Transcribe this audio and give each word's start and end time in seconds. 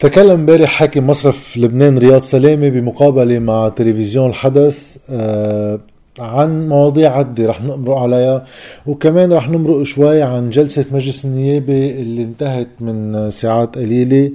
تكلم 0.00 0.30
امبارح 0.30 0.70
حاكم 0.70 1.06
مصرف 1.06 1.56
لبنان 1.56 1.98
رياض 1.98 2.22
سلامه 2.22 2.68
بمقابلة 2.68 3.38
مع 3.38 3.68
تلفزيون 3.68 4.30
الحدث 4.30 4.96
آه، 5.10 5.80
عن 6.20 6.68
مواضيع 6.68 7.18
عدة 7.18 7.46
رح 7.46 7.62
نمرق 7.62 7.96
عليها 7.96 8.44
وكمان 8.86 9.32
رح 9.32 9.50
نمرق 9.50 9.82
شوي 9.82 10.22
عن 10.22 10.50
جلسة 10.50 10.84
مجلس 10.92 11.24
النيابة 11.24 11.90
اللي 11.90 12.22
انتهت 12.22 12.68
من 12.80 13.30
ساعات 13.30 13.74
قليلة 13.78 14.30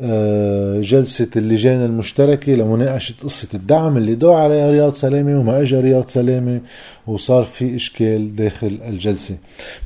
آه، 0.00 0.80
جلسة 0.80 1.28
اللجان 1.36 1.84
المشتركة 1.84 2.52
لمناقشة 2.52 3.14
قصة 3.24 3.48
الدعم 3.54 3.96
اللي 3.96 4.14
دعا 4.14 4.36
عليها 4.36 4.70
رياض 4.70 4.92
سلامة 4.92 5.40
وما 5.40 5.60
اجى 5.62 5.80
رياض 5.80 6.08
سلامة 6.08 6.60
وصار 7.06 7.44
في 7.44 7.76
إشكال 7.76 8.34
داخل 8.34 8.78
الجلسة. 8.88 9.34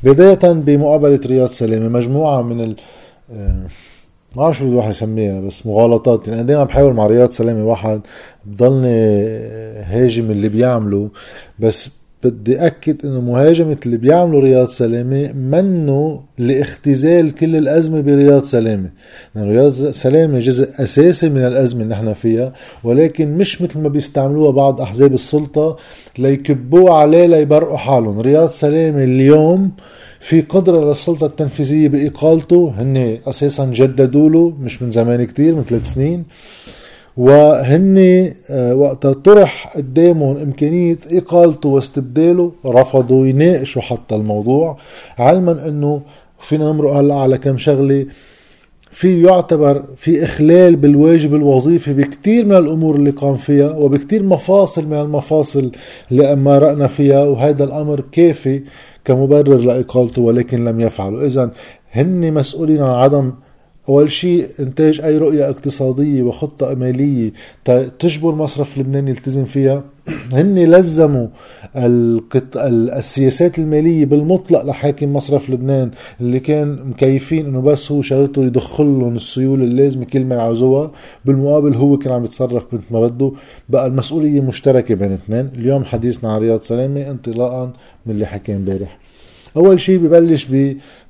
بداية 0.02 0.52
بمقابلة 0.52 1.20
رياض 1.26 1.50
سلامة 1.50 1.88
مجموعة 1.88 2.42
من 2.42 2.60
ال 2.60 2.76
آه، 3.34 3.66
ما 4.36 4.42
بعرف 4.42 4.58
شو 4.58 4.64
الواحد 4.64 4.90
يسميها 4.90 5.40
بس 5.40 5.66
مغالطات. 5.66 6.28
يعني 6.28 6.42
دائما 6.42 6.64
بحاول 6.64 6.94
مع 6.94 7.06
رياض 7.06 7.30
سلامه 7.30 7.64
واحد 7.64 8.00
بضلني 8.44 8.88
هاجم 9.82 10.30
اللي 10.30 10.48
بيعمله 10.48 11.08
بس 11.58 11.90
بدي 12.24 12.66
أكد 12.66 13.06
إنه 13.06 13.20
مهاجمة 13.20 13.76
اللي 13.86 13.96
بيعمله 13.96 14.38
رياض 14.38 14.68
سلامة 14.68 15.32
منه 15.32 16.22
لاختزال 16.38 17.34
كل 17.34 17.56
الأزمة 17.56 18.00
برياض 18.00 18.44
سلامة. 18.44 18.90
يعني 19.34 19.50
رياض 19.50 19.72
سلامة 19.90 20.38
جزء 20.38 20.68
أساسي 20.84 21.28
من 21.28 21.46
الأزمة 21.46 21.82
اللي 21.82 21.94
نحن 21.94 22.12
فيها 22.12 22.52
ولكن 22.84 23.38
مش 23.38 23.62
مثل 23.62 23.80
ما 23.80 23.88
بيستعملوها 23.88 24.50
بعض 24.50 24.80
أحزاب 24.80 25.14
السلطة 25.14 25.76
ليكبوه 26.18 26.94
عليه 26.94 27.26
ليبرقوا 27.26 27.76
حالهم. 27.76 28.20
رياض 28.20 28.50
سلامة 28.50 29.04
اليوم 29.04 29.70
في 30.20 30.40
قدرة 30.40 30.88
للسلطة 30.88 31.26
التنفيذية 31.26 31.88
بإقالته. 31.88 32.74
هن 32.78 33.18
أساسا 33.26 33.64
جددوا 33.64 34.30
له 34.30 34.52
مش 34.60 34.82
من 34.82 34.90
زمان 34.90 35.24
كتير 35.24 35.54
من 35.54 35.62
ثلاث 35.62 35.92
سنين. 35.92 36.24
وهن 37.16 37.98
آه، 38.50 38.74
وقت 38.74 39.06
طرح 39.06 39.76
قدامهم 39.76 40.36
إمكانية 40.36 40.98
إقالته 41.10 41.68
واستبداله 41.68 42.52
رفضوا 42.66 43.26
يناقشوا 43.26 43.82
حتى 43.82 44.14
الموضوع 44.16 44.76
علما 45.18 45.68
أنه 45.68 46.00
فينا 46.40 46.72
نمرق 46.72 46.92
هلأ 46.92 47.14
على 47.14 47.38
كم 47.38 47.58
شغلة. 47.58 48.06
في 48.90 49.22
يعتبر 49.22 49.82
في 49.96 50.24
إخلال 50.24 50.76
بالواجب 50.76 51.34
الوظيفي 51.34 51.92
بكثير 51.92 52.44
من 52.44 52.56
الأمور 52.56 52.96
اللي 52.96 53.10
قام 53.10 53.36
فيها 53.36 53.70
وبكثير 53.70 54.22
مفاصل 54.22 54.86
من 54.86 55.00
المفاصل 55.00 55.70
اللي 56.12 56.36
ما 56.36 56.58
رأنا 56.58 56.86
فيها 56.86 57.24
وهذا 57.24 57.64
الأمر 57.64 58.02
كافي 58.12 58.62
كمبرر 59.04 59.56
لإقالته 59.56 60.22
ولكن 60.22 60.64
لم 60.64 60.80
يفعلوا. 60.80 61.26
إذا 61.26 61.50
هن 61.92 62.32
مسؤولين 62.34 62.82
عن 62.82 62.94
عدم 62.94 63.32
أول 63.88 64.12
شيء 64.12 64.48
إنتاج 64.60 65.00
أي 65.00 65.18
رؤية 65.18 65.50
اقتصادية 65.50 66.22
وخطة 66.22 66.74
مالية 66.74 67.32
تجبر 67.98 68.34
مصرف 68.34 68.78
لبنان 68.78 69.08
يلتزم 69.08 69.44
فيها. 69.44 69.84
هن 70.32 70.58
لزموا 70.58 71.26
القط... 71.76 72.56
السياسات 72.56 73.58
المالية 73.58 74.06
بالمطلق 74.06 74.62
لحاكم 74.64 75.12
مصرف 75.12 75.50
لبنان 75.50 75.90
اللي 76.20 76.40
كان 76.40 76.78
مكيفين 76.90 77.46
إنه 77.46 77.60
بس 77.60 77.92
هو 77.92 78.02
شغلته 78.02 78.44
يدخل 78.44 78.86
لهم 78.86 79.14
السيول 79.14 79.62
اللازمة 79.62 80.04
كل 80.04 80.24
ما 80.24 80.34
يعوزوها 80.34 80.90
بالمقابل 81.24 81.74
هو 81.74 81.98
كان 81.98 82.12
عم 82.12 82.24
يتصرف 82.24 82.74
مثل 82.74 82.84
ما 82.90 83.00
بده. 83.00 83.32
بقى 83.68 83.86
المسؤولية 83.86 84.40
مشتركة 84.40 84.94
بين 84.94 85.12
اثنين. 85.12 85.50
اليوم 85.56 85.84
حديثنا 85.84 86.32
عن 86.32 86.40
رياض 86.40 86.60
سلامة 86.60 87.10
انطلاقا 87.10 87.72
من 88.06 88.14
اللي 88.14 88.26
حكى 88.26 88.54
امبارح. 88.54 88.99
أول 89.56 89.80
شيء 89.80 89.98
ببلش 89.98 90.44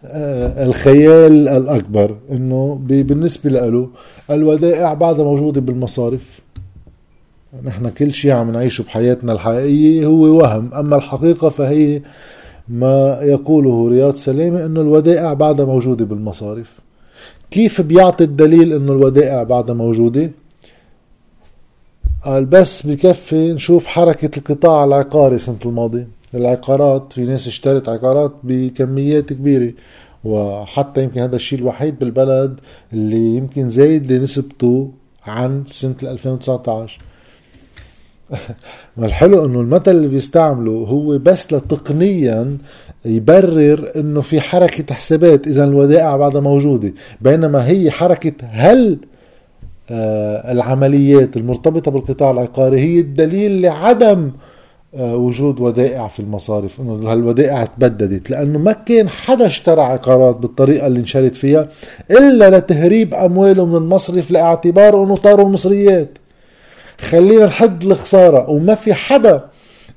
بالخيال 0.05 1.49
الأكبر 1.49 2.17
إنه 2.33 2.81
بالنسبة 2.89 3.51
له 3.51 3.89
الودائع 4.31 4.95
بعدها 4.95 5.25
موجودة 5.25 5.61
بالمصارف. 5.61 6.41
نحن 7.65 7.89
كل 7.89 8.13
شيء 8.13 8.31
عم 8.33 8.51
نعيشه 8.51 8.83
بحياتنا 8.83 9.33
الحقيقية 9.33 10.07
هو 10.07 10.39
وهم 10.39 10.75
أما 10.75 10.97
الحقيقة 10.97 11.49
فهي 11.49 12.03
ما 12.69 13.19
يقوله 13.23 13.89
رياض 13.89 14.15
سلامه 14.15 14.67
إنه 14.67 14.81
الودائع 14.81 15.33
بعدها 15.33 15.67
موجودة 15.67 16.05
بالمصارف. 16.05 16.79
كيف 17.51 17.81
بيعطي 17.81 18.25
الدليل 18.25 18.73
إنه 18.73 18.93
الودائع 18.93 19.43
بعدها 19.43 19.75
موجودة؟ 19.75 20.31
قال 22.25 22.45
بس 22.45 22.87
بكفي 22.87 23.53
نشوف 23.53 23.87
حركة 23.87 24.39
القطاع 24.39 24.85
العقاري 24.85 25.39
سنة 25.39 25.57
الماضي. 25.67 26.07
العقارات 26.35 27.13
في 27.13 27.25
ناس 27.25 27.47
اشترت 27.47 27.89
عقارات 27.89 28.33
بكميات 28.43 29.33
كبيرة 29.33 29.73
وحتى 30.25 31.03
يمكن 31.03 31.21
هذا 31.21 31.37
الشيء 31.37 31.59
الوحيد 31.59 31.99
بالبلد 31.99 32.61
اللي 32.93 33.37
يمكن 33.37 33.69
زايد 33.69 34.13
لنسبته 34.13 34.91
عن 35.27 35.63
سنة 35.67 35.97
2019 36.03 36.99
والحلو 38.97 39.45
إنه 39.47 39.61
المثل 39.61 39.91
اللي 39.91 40.09
بيستعمله 40.09 40.73
هو 40.73 41.19
بس 41.19 41.47
تقنيا 41.47 42.59
يبرر 43.05 43.91
إنه 43.97 44.21
في 44.21 44.41
حركة 44.41 44.95
حسابات 44.95 45.47
اذا 45.47 45.65
الودائع 45.65 46.17
بعدها 46.17 46.41
موجودة 46.41 46.93
بينما 47.21 47.67
هي 47.67 47.91
حركة 47.91 48.33
هل 48.43 48.99
آه، 49.91 50.53
العمليات 50.53 51.37
المرتبطة 51.37 51.91
بالقطاع 51.91 52.31
العقاري 52.31 52.81
هي 52.81 53.01
الدليل 53.01 53.63
لعدم 53.63 54.31
وجود 54.99 55.61
ودائع 55.61 56.09
في 56.09 56.21
المصارف. 56.21 56.81
إنه 56.81 57.13
هالودائع 57.13 57.65
تبددت 57.65 58.31
لأنه 58.31 58.59
ما 58.59 58.73
كان 58.73 59.09
حدا 59.09 59.47
اشترى 59.47 59.81
عقارات 59.81 60.37
بالطريقة 60.37 60.87
اللي 60.87 61.01
انشرت 61.01 61.35
فيها 61.35 61.69
إلا 62.11 62.59
لتهريب 62.59 63.15
أمواله 63.15 63.67
من 63.67 63.75
المصرف 63.77 64.31
لاعتباره 64.31 65.05
إنه 65.05 65.17
طاروا 65.17 65.47
المصريات. 65.47 66.19
خلينا 66.99 67.47
نحد 67.47 67.85
الخسارة 67.85 68.51
وما 68.51 68.75
في 68.75 68.95
حدا 68.95 69.45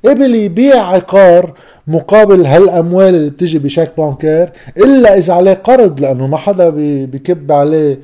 قبل 0.05 0.35
يبيع 0.35 0.87
عقار 0.87 1.53
مقابل 1.87 2.45
هالأموال 2.45 3.15
اللي 3.15 3.29
بتجي 3.29 3.59
بشيك 3.59 3.91
بانكير 3.97 4.49
إلا 4.77 5.17
إذا 5.17 5.33
عليه 5.33 5.53
قرض 5.53 6.01
لأنه 6.01 6.27
ما 6.27 6.37
حدا 6.37 6.71
بكب 7.05 7.51
عليه 7.51 7.99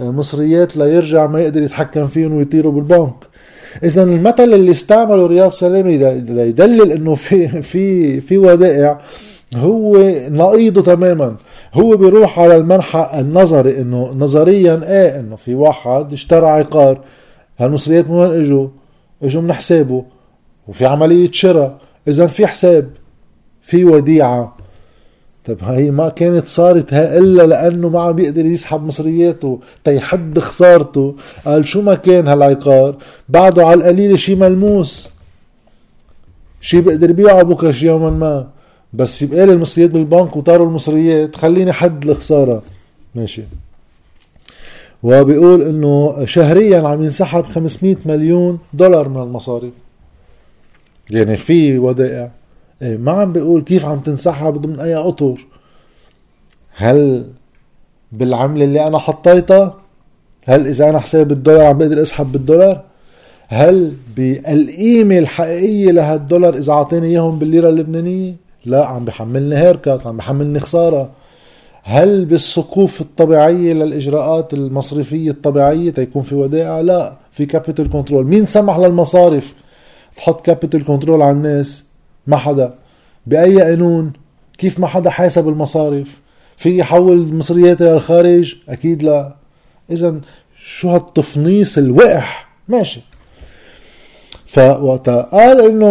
آه، 0.00 0.10
مصريات 0.10 0.76
ليرجع 0.76 1.26
ما 1.26 1.40
يقدر 1.40 1.62
يتحكم 1.62 2.06
فيهم 2.06 2.32
ويطيروا 2.32 2.72
بالبنك. 2.72 3.14
إذا 3.82 4.02
المثل 4.02 4.54
اللي 4.54 4.70
استعمله 4.70 5.26
رياض 5.26 5.50
سلامي 5.50 5.96
ليدلل 6.28 6.92
إنه 6.92 7.14
في 7.14 7.62
في 7.62 8.20
في 8.20 8.38
ودائع 8.38 9.00
هو 9.56 10.12
نقيضه 10.28 10.82
تماما. 10.82 11.36
هو 11.74 11.96
بيروح 11.96 12.38
على 12.38 12.56
المنحى 12.56 13.20
النظري 13.20 13.80
إنه 13.80 14.10
نظريا 14.18 14.80
إيه 14.86 15.20
إنه 15.20 15.36
في 15.36 15.54
واحد 15.54 16.12
اشترى 16.12 16.46
عقار. 16.46 17.00
هالمصريات 17.58 18.10
من 18.10 18.16
وين 18.16 18.30
إجوا؟ 18.30 18.68
إجوا 19.22 19.42
من 19.42 19.52
حسابه. 19.52 20.04
وفي 20.68 20.86
عملية 20.86 21.30
شراء. 21.32 21.78
اذا 22.08 22.26
في 22.26 22.46
حساب. 22.46 22.90
في 23.62 23.84
وديعة. 23.84 24.53
طيب 25.46 25.64
هي 25.64 25.90
ما 25.90 26.08
كانت 26.08 26.48
صارت 26.48 26.94
ها 26.94 27.18
إلا 27.18 27.42
لأنه 27.42 27.88
ما 27.88 28.00
عم 28.02 28.12
بيقدر 28.12 28.46
يسحب 28.46 28.86
مصرياته 28.86 29.60
تيحد 29.84 30.38
خسارته. 30.38 31.14
قال 31.44 31.68
شو 31.68 31.82
ما 31.82 31.94
كان 31.94 32.28
هالعقار؟ 32.28 32.96
بعده 33.28 33.66
على 33.66 33.74
القليل 33.74 34.18
شي 34.18 34.34
ملموس. 34.34 35.10
شي 36.60 36.80
بقدر 36.80 37.10
يبيعه 37.10 37.42
بكرة 37.42 37.70
شي 37.70 37.86
يوما 37.86 38.10
ما. 38.10 38.46
بس 38.92 39.22
يبقى 39.22 39.46
لي 39.46 39.52
المصريات 39.52 39.90
بالبنك 39.90 40.36
وطاروا 40.36 40.66
المصريات. 40.66 41.36
خليني 41.36 41.72
حد 41.72 42.08
الخسارة. 42.08 42.62
ماشي. 43.14 43.42
وبيقول 45.02 45.62
إنه 45.62 46.24
شهريا 46.24 46.88
عم 46.88 47.02
ينسحب 47.02 47.44
500 47.44 47.96
مليون 48.06 48.58
دولار 48.72 49.08
من 49.08 49.22
المصارف 49.22 49.72
يعني 51.10 51.36
في 51.36 51.78
ودائع. 51.78 52.30
ما 52.84 53.12
عم 53.12 53.32
بيقول 53.32 53.62
كيف 53.62 53.84
عم 53.84 54.00
تنسحب 54.00 54.54
ضمن 54.54 54.80
أي 54.80 54.94
أطر. 54.94 55.46
هل 56.76 57.26
بالعملة 58.12 58.64
اللي 58.64 58.86
أنا 58.86 58.98
حطيتها؟ 58.98 59.74
هل 60.46 60.66
إذا 60.66 60.90
أنا 60.90 60.98
حساب 60.98 61.32
الدولار 61.32 61.64
عم 61.66 61.78
بقدر 61.78 62.02
أسحب 62.02 62.32
بالدولار؟ 62.32 62.82
هل 63.48 63.92
بالقيمة 64.16 65.18
الحقيقية 65.18 65.90
لهالدولار 65.90 66.54
إذا 66.54 66.72
أعطيني 66.72 67.06
إياهم 67.06 67.38
بالليرة 67.38 67.68
اللبنانية؟ 67.68 68.32
لا 68.64 68.86
عم 68.86 69.04
بحملني 69.04 69.56
haircut 69.56 70.06
عم 70.06 70.16
بحملني 70.16 70.60
خسارة. 70.60 71.10
هل 71.82 72.24
بالسقوف 72.24 73.00
الطبيعية 73.00 73.72
للإجراءات 73.72 74.54
المصرفية 74.54 75.30
الطبيعية 75.30 75.90
تيكون 75.90 76.22
في 76.22 76.34
ودائع؟ 76.34 76.80
لا 76.80 77.12
في 77.32 77.46
capital 77.46 77.90
control 77.90 78.26
مين 78.26 78.46
سمح 78.46 78.78
للمصارف 78.78 79.54
تحط 80.16 80.40
capital 80.40 80.84
control 80.84 81.22
على 81.22 81.32
الناس؟ 81.32 81.84
ما 82.26 82.36
حدا. 82.36 82.74
بأي 83.26 83.62
قانون؟ 83.62 84.12
كيف 84.58 84.78
ما 84.78 84.86
حدا 84.86 85.10
حاسب 85.10 85.48
المصارف 85.48 86.20
في 86.56 86.78
يحول 86.78 87.12
المصريات 87.12 87.82
إلى 87.82 87.94
الخارج؟ 87.94 88.56
أكيد 88.68 89.02
لا. 89.02 89.36
إذا 89.90 90.20
شو 90.56 90.88
هالتفنيص 90.90 91.78
الوقح؟ 91.78 92.48
ماشي. 92.68 93.00
فوقتها 94.46 95.22
قال 95.22 95.60
إنه 95.60 95.86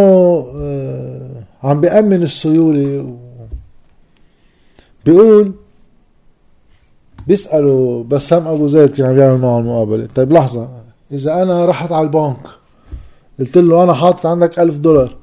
آه 0.55 1.43
عم 1.63 1.81
بيأمن 1.81 2.23
السيولة 2.23 3.15
بيقول 5.05 5.51
بيسألوا 7.27 8.03
بسام 8.03 8.47
أبو 8.47 8.67
زيد 8.67 8.89
كان 8.89 9.05
عم 9.05 9.19
يعمل 9.19 9.41
معه 9.41 9.59
المقابلة. 9.59 10.07
طيب 10.15 10.31
لحظة 10.31 10.69
إذا 11.11 11.41
أنا 11.41 11.65
رحت 11.65 11.91
على 11.91 12.05
البنك 12.05 12.37
قلت 13.39 13.57
له 13.57 13.83
أنا 13.83 13.93
حاطط 13.93 14.25
عندك 14.25 14.59
ألف 14.59 14.77
دولار. 14.77 15.15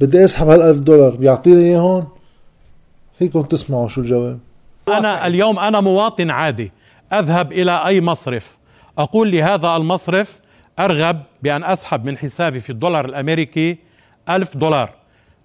بدي 0.00 0.24
أسحب 0.24 0.48
هالألف 0.48 0.78
دولار 0.78 1.10
بيعطيني 1.10 1.62
اياهم 1.62 2.08
فيكم 3.18 3.42
تسمعوا 3.42 3.88
شو 3.88 4.00
الجواب؟ 4.00 4.38
أنا 4.88 5.26
اليوم 5.26 5.58
أنا 5.58 5.80
مواطن 5.80 6.30
عادي 6.30 6.72
أذهب 7.12 7.52
إلى 7.52 7.86
أي 7.86 8.00
مصرف. 8.00 8.56
أقول 8.98 9.30
لهذا 9.30 9.76
المصرف 9.76 10.40
أرغب 10.78 11.22
بأن 11.42 11.64
أسحب 11.64 12.04
من 12.04 12.18
حسابي 12.18 12.60
في 12.60 12.70
الدولار 12.70 13.04
الأمريكي 13.04 13.78
ألف 14.28 14.56
دولار. 14.56 14.90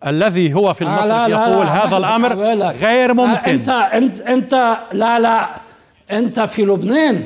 الذي 0.08 0.54
هو 0.54 0.74
في 0.74 0.82
المصرف 0.82 1.12
آه 1.12 1.28
لا 1.28 1.28
لا 1.28 1.48
يقول 1.48 1.66
لا 1.66 1.86
هذا 1.86 1.98
الأمر 1.98 2.36
غير 2.72 3.14
ممكن. 3.14 3.52
أنت 3.52 3.70
أنت 3.70 4.22
أنت 4.22 4.78
لا 4.92 5.20
لا 5.20 5.48
أنت 6.12 6.40
في 6.40 6.66
لبنان. 6.66 7.24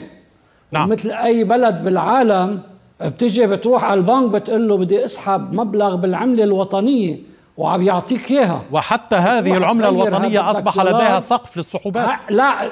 نعم. 0.71 0.89
مثل 0.89 1.11
أي 1.11 1.43
بلد 1.43 1.83
بالعالم 1.83 2.61
بتجي 3.05 3.47
بتروح 3.47 3.83
على 3.83 3.99
البنك 3.99 4.31
بتقول 4.31 4.67
له 4.67 4.77
بدي 4.77 5.05
اسحب 5.05 5.53
مبلغ 5.53 5.95
بالعملة 5.95 6.43
الوطنية 6.43 7.19
وعم 7.57 7.81
يعطيك 7.81 8.31
إياها. 8.31 8.61
وحتى 8.71 9.15
هذه 9.15 9.57
العملة 9.57 9.89
الوطنية 9.89 10.51
أصبح 10.51 10.77
لديها 10.77 11.19
سقف 11.19 11.57
للسحوبات 11.57 12.09
لا 12.29 12.71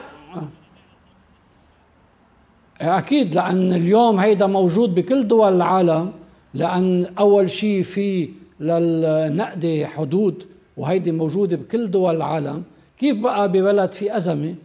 أكيد 2.81 3.35
لأن 3.35 3.73
اليوم 3.73 4.19
هيدا 4.19 4.47
موجود 4.47 4.95
بكل 4.95 5.27
دول 5.27 5.55
العالم 5.55 6.11
لأن 6.53 7.05
أول 7.19 7.51
شيء 7.51 7.83
في 7.83 8.29
للنقد 8.59 9.87
حدود 9.95 10.43
وهيدي 10.77 11.11
موجودة 11.11 11.57
بكل 11.57 11.91
دول 11.91 12.15
العالم. 12.15 12.63
كيف 12.99 13.17
بقى 13.17 13.51
ببلد 13.51 13.91
في 13.91 14.17
أزمة؟ 14.17 14.55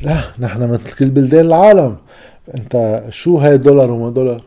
لا 0.00 0.20
نحن 0.38 0.72
مثل 0.72 0.96
كل 0.98 1.10
بلدان 1.10 1.46
العالم. 1.46 1.96
أنت 2.54 3.04
شو 3.10 3.38
هاي 3.38 3.58
دولار 3.58 3.90
وما 3.90 4.10
دولار 4.10 4.42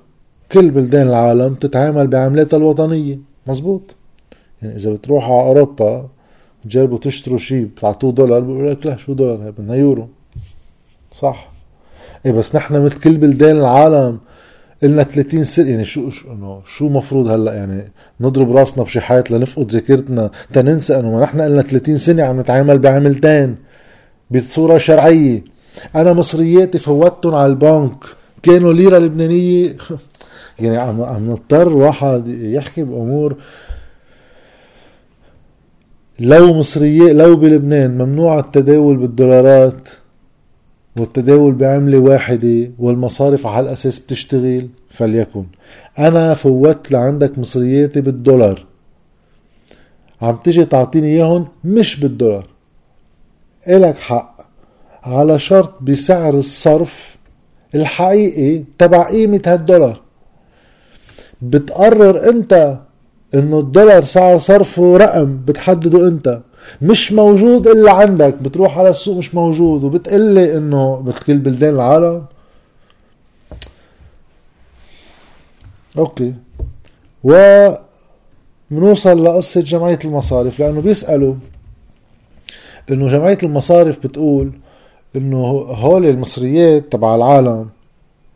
كل 0.56 0.70
بلدان 0.72 1.08
العالم 1.08 1.54
تتعامل 1.54 2.08
بعملاتها 2.08 2.58
الوطنية. 2.58 3.20
مزبوط. 3.48 3.82
يعني 4.62 4.76
إذا 4.76 4.94
بتروح 4.94 5.24
على 5.26 5.42
أوروبا 5.42 6.08
تجربوا 6.62 6.98
تشتروا 6.98 7.38
شيء 7.38 7.66
بتعطوه 7.66 8.12
دولار 8.12 8.40
بيقول 8.40 8.72
لك 8.72 8.86
لا 8.86 8.98
شو 8.98 9.14
دولار؟ 9.14 9.52
بدنا 9.58 9.76
يورو. 9.76 10.08
صح. 11.22 11.50
إيه 12.26 12.32
بس 12.32 12.56
نحن 12.56 12.86
مثل 12.86 13.00
كل 13.00 13.18
بلدان 13.18 13.58
العالم 13.58 14.20
إلنا 14.84 15.04
30 15.04 15.44
سنة 15.44 15.70
يعني 15.70 15.86
شو 15.86 16.10
شو 16.10 16.32
إنه 16.32 16.62
شو 16.66 16.90
مفروض 16.90 17.28
هلأ؟ 17.28 17.54
يعني 17.54 17.92
نضرب 18.22 18.58
راسنا 18.58 18.84
بشي 18.84 19.02
حيط 19.02 19.32
لنفقد 19.32 19.72
ذاكرتنا 19.72 20.32
تننسى 20.54 21.00
إنه 21.00 21.20
نحن 21.20 21.40
إلنا 21.42 21.62
30 21.62 21.98
سنة 21.98 22.24
عم 22.24 22.40
نتعامل 22.40 22.80
بعملتين 22.80 23.56
بصورة 24.32 24.78
شرعية. 24.78 25.44
أنا 25.96 26.14
مصرياتي 26.14 26.78
فوتهم 26.78 27.36
على 27.36 27.48
البنك 27.48 27.98
كانوا 28.44 28.74
ليرة 28.74 28.98
لبنانية. 28.98 29.78
يعني 30.60 30.78
عم 30.78 31.04
عم 31.04 31.30
نضطر 31.32 31.76
واحد 31.76 32.28
يحكي 32.28 32.84
بأمور 32.84 33.36
لو 36.20 36.54
مصرية 36.54 37.12
لو 37.14 37.36
بلبنان 37.36 37.98
ممنوع 37.98 38.40
التداول 38.40 38.98
بالدولارات 38.98 39.90
والتداول 40.98 41.54
بعملة 41.54 41.98
واحدة 41.98 42.72
والمصارف 42.80 43.48
على 43.48 43.68
هالأساس 43.68 44.00
بتشتغل 44.00 44.68
فليكن. 44.90 45.46
أنا 46.00 46.34
فوت 46.34 46.92
لعندك 46.92 47.40
مصرياتي 47.40 48.02
بالدولار. 48.02 48.66
عم 50.22 50.36
تجي 50.36 50.66
تعطيني 50.66 51.08
إياهم 51.08 51.48
مش 51.64 52.00
بالدولار. 52.00 52.48
إلك 53.68 53.98
حق. 53.98 54.36
على 55.04 55.40
شرط 55.40 55.82
بسعر 55.82 56.34
الصرف 56.34 57.18
الحقيقي 57.76 58.64
تبع 58.80 59.10
قيمة 59.10 59.42
هالدولار. 59.48 60.02
بتقرر 61.50 62.30
انت 62.30 62.78
انه 63.36 63.60
الدولار 63.60 64.02
سعر 64.02 64.38
صرفه 64.38 64.98
رقم 64.98 65.38
بتحدده 65.48 66.08
انت. 66.08 66.40
مش 66.82 67.12
موجود 67.12 67.68
إلا 67.68 67.92
عندك 67.92 68.34
بتروح 68.34 68.78
على 68.78 68.90
السوق 68.90 69.18
مش 69.18 69.36
موجود 69.36 69.84
وبتقلي 69.84 70.58
إنه 70.58 70.96
بكل 70.96 71.38
بلدان 71.38 71.74
العالم. 71.76 72.26
أوكي. 75.98 76.34
و 77.24 77.34
بنوصل 78.72 79.24
لقصة 79.26 79.62
جمعية 79.62 80.00
المصارف 80.06 80.60
لأنه 80.60 80.82
بيسألوا 80.82 81.36
إنه 82.92 83.08
جمعية 83.08 83.38
المصارف 83.44 84.00
بتقول 84.04 84.52
إنه 85.16 85.38
هول 85.70 86.06
المصريات 86.06 86.92
تبع 86.92 87.16
العالم 87.16 87.70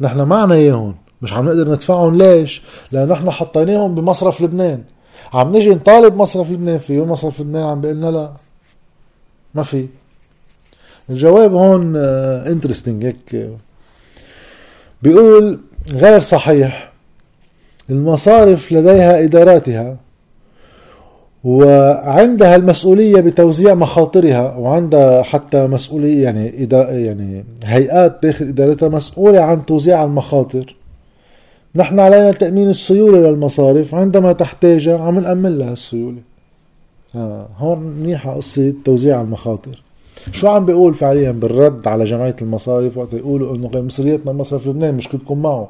نحن 0.02 0.22
معنا 0.22 0.56
إياهم. 0.56 0.96
مش 1.22 1.34
عم 1.34 1.46
نقدر 1.46 1.70
ندفعهم 1.72 2.18
ليش؟ 2.18 2.62
لأنه 2.92 3.14
نحن 3.14 3.30
حطيناهم 3.30 3.96
بمصرف 3.96 4.42
لبنان. 4.42 4.84
عم 5.34 5.56
نجي 5.56 5.70
نطالب 5.70 6.16
مصرف 6.16 6.52
لبنان 6.52 6.78
فيه 6.78 7.06
مصرف 7.06 7.40
لبنان 7.42 7.64
عم 7.64 7.82
بيقلنا 7.82 8.12
لا. 8.12 8.32
ما 9.56 9.64
في. 9.64 9.88
الجواب 11.10 11.54
هون 11.54 11.96
انترستنج 11.96 13.06
آه، 13.06 13.08
هيك 13.08 13.50
بيقول 15.02 15.60
غير 15.92 16.20
صحيح. 16.20 16.92
المصارف 17.90 18.72
لديها 18.72 19.24
إداراتها 19.24 19.98
وعندها 21.44 22.56
المسؤولية 22.56 23.22
بتوزيع 23.22 23.74
مخاطرها 23.74 24.56
وعندها 24.56 25.24
حتى 25.24 25.68
مسؤولية 25.68 26.24
يعني 26.24 26.68
يعني 26.92 27.46
هيئات 27.66 28.20
داخل 28.24 28.46
إدارتها 28.46 28.90
مسؤولة 28.90 29.40
عن 29.40 29.66
توزيع 29.66 30.04
المخاطر. 30.04 30.76
نحن 31.76 32.00
علينا 32.00 32.32
تأمين 32.32 32.70
السيولة 32.70 33.30
للمصارف 33.30 33.96
عندما 33.96 34.34
تحتاجها 34.34 35.00
عم 35.00 35.20
نأمن 35.20 35.58
لها 35.58 35.74
السيولة. 35.74 36.18
آه 37.16 37.48
هون 37.58 37.82
منيحة 37.82 38.36
قصة 38.36 38.74
توزيع 38.86 39.22
المخاطر. 39.22 39.84
شو 40.32 40.48
عم 40.48 40.66
بيقول 40.66 40.94
فعليا 40.94 41.32
بالرد 41.32 41.88
على 41.88 42.06
جمعية 42.06 42.36
المصارف 42.42 42.98
وقت 42.98 43.14
يقولوا 43.14 43.56
إنه 43.56 43.82
مصرياتنا 43.82 44.32
مصرف 44.32 44.68
لبنان 44.68 44.96
مشكلتكم 44.96 45.42
معه؟ 45.42 45.70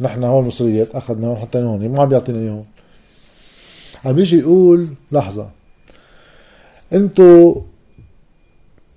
نحن 0.00 0.24
هون 0.24 0.46
مصريات 0.46 0.94
أخذنا 0.94 1.26
هون 1.26 1.36
حطينا 1.36 1.66
هون 1.66 1.88
ما 1.88 2.02
عم 2.02 2.08
بيعطينا 2.08 2.38
اياهم 2.38 2.64
عم 4.04 4.18
يجي 4.18 4.38
يقول 4.38 4.86
لحظة. 5.12 5.48
انتو 6.92 7.56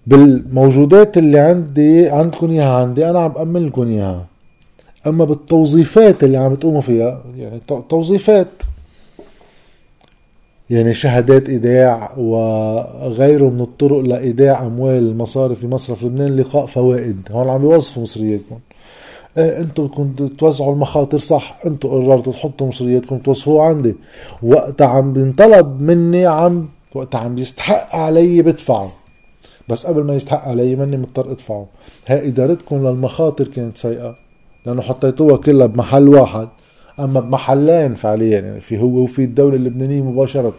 بالموجودات 0.08 1.18
اللي 1.18 1.40
عندي 1.40 2.10
عندكم 2.10 2.52
إياها 2.52 2.82
عندي 2.82 3.10
أنا 3.10 3.20
عم 3.20 3.32
بأمن 3.32 3.66
لكم 3.66 3.88
إياها. 3.88 4.26
أما 5.08 5.26
بالتوظيفات 5.26 6.24
اللي 6.24 6.38
عم 6.38 6.56
تقوموا 6.56 6.82
فيها 6.82 7.24
يعني 7.38 7.60
توظيفات. 7.90 8.48
يعني 10.70 10.94
شهادات 10.94 11.50
إيداع 11.50 12.14
وغيره 12.18 13.50
من 13.50 13.62
الطرق 13.62 14.00
لإيداع 14.00 14.66
أموال 14.66 15.04
المصارف 15.04 15.60
في 15.60 15.68
مصرف 15.68 16.04
لبنان 16.04 16.36
لقاء 16.36 16.66
فوائد. 16.66 17.22
هون 17.32 17.50
عم 17.50 17.62
بيوظفوا 17.62 18.04
مصرياتكم. 18.04 18.60
إيه 19.38 19.60
أنتم 19.60 19.88
بدكم 19.88 20.28
توزعوا 20.28 20.74
المخاطر 20.74 21.18
صح. 21.18 21.60
أنتم 21.66 21.90
قررتوا 21.90 22.34
تحطوا 22.34 22.68
مصرياتكم 22.68 23.18
توظفوها 23.18 23.66
عندي. 23.66 23.96
وقتها 24.44 24.88
عم 24.88 25.14
بينطلب 25.14 25.82
مني 25.82 26.26
عم 26.26 26.68
وقتها 26.96 27.20
عم 27.20 27.36
بيستحق 27.36 27.96
علي 27.96 28.42
بدفعه. 28.42 28.92
بس 29.70 29.86
قبل 29.88 30.04
ما 30.04 30.16
يستحق 30.16 30.48
علي 30.48 30.76
ماني 30.76 30.98
مضطر 30.98 31.32
ادفعه. 31.32 31.66
هاي 32.08 32.28
إدارتكم 32.28 32.88
للمخاطر 32.88 33.48
كانت 33.48 33.78
سيئة. 33.78 34.29
لأنه 34.66 34.82
حطيتوها 34.82 35.38
كلها 35.38 35.68
بمحل 35.68 36.08
واحد. 36.08 36.48
أما 37.00 37.20
بمحلين 37.20 37.96
فعليا 37.96 38.40
يعني 38.40 38.62
في 38.62 38.78
هو 38.78 38.98
وفي 38.98 39.24
الدولة 39.24 39.56
اللبنانية 39.56 40.02
مباشرة. 40.02 40.54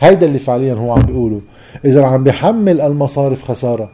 هيدا 0.00 0.26
اللي 0.26 0.38
فعليا 0.38 0.74
هو 0.74 0.92
عم 0.92 1.02
بيقوله. 1.02 1.40
إذا 1.84 2.04
عم 2.04 2.24
بيحمل 2.24 2.80
المصارف 2.80 3.42
خسارة. 3.42 3.90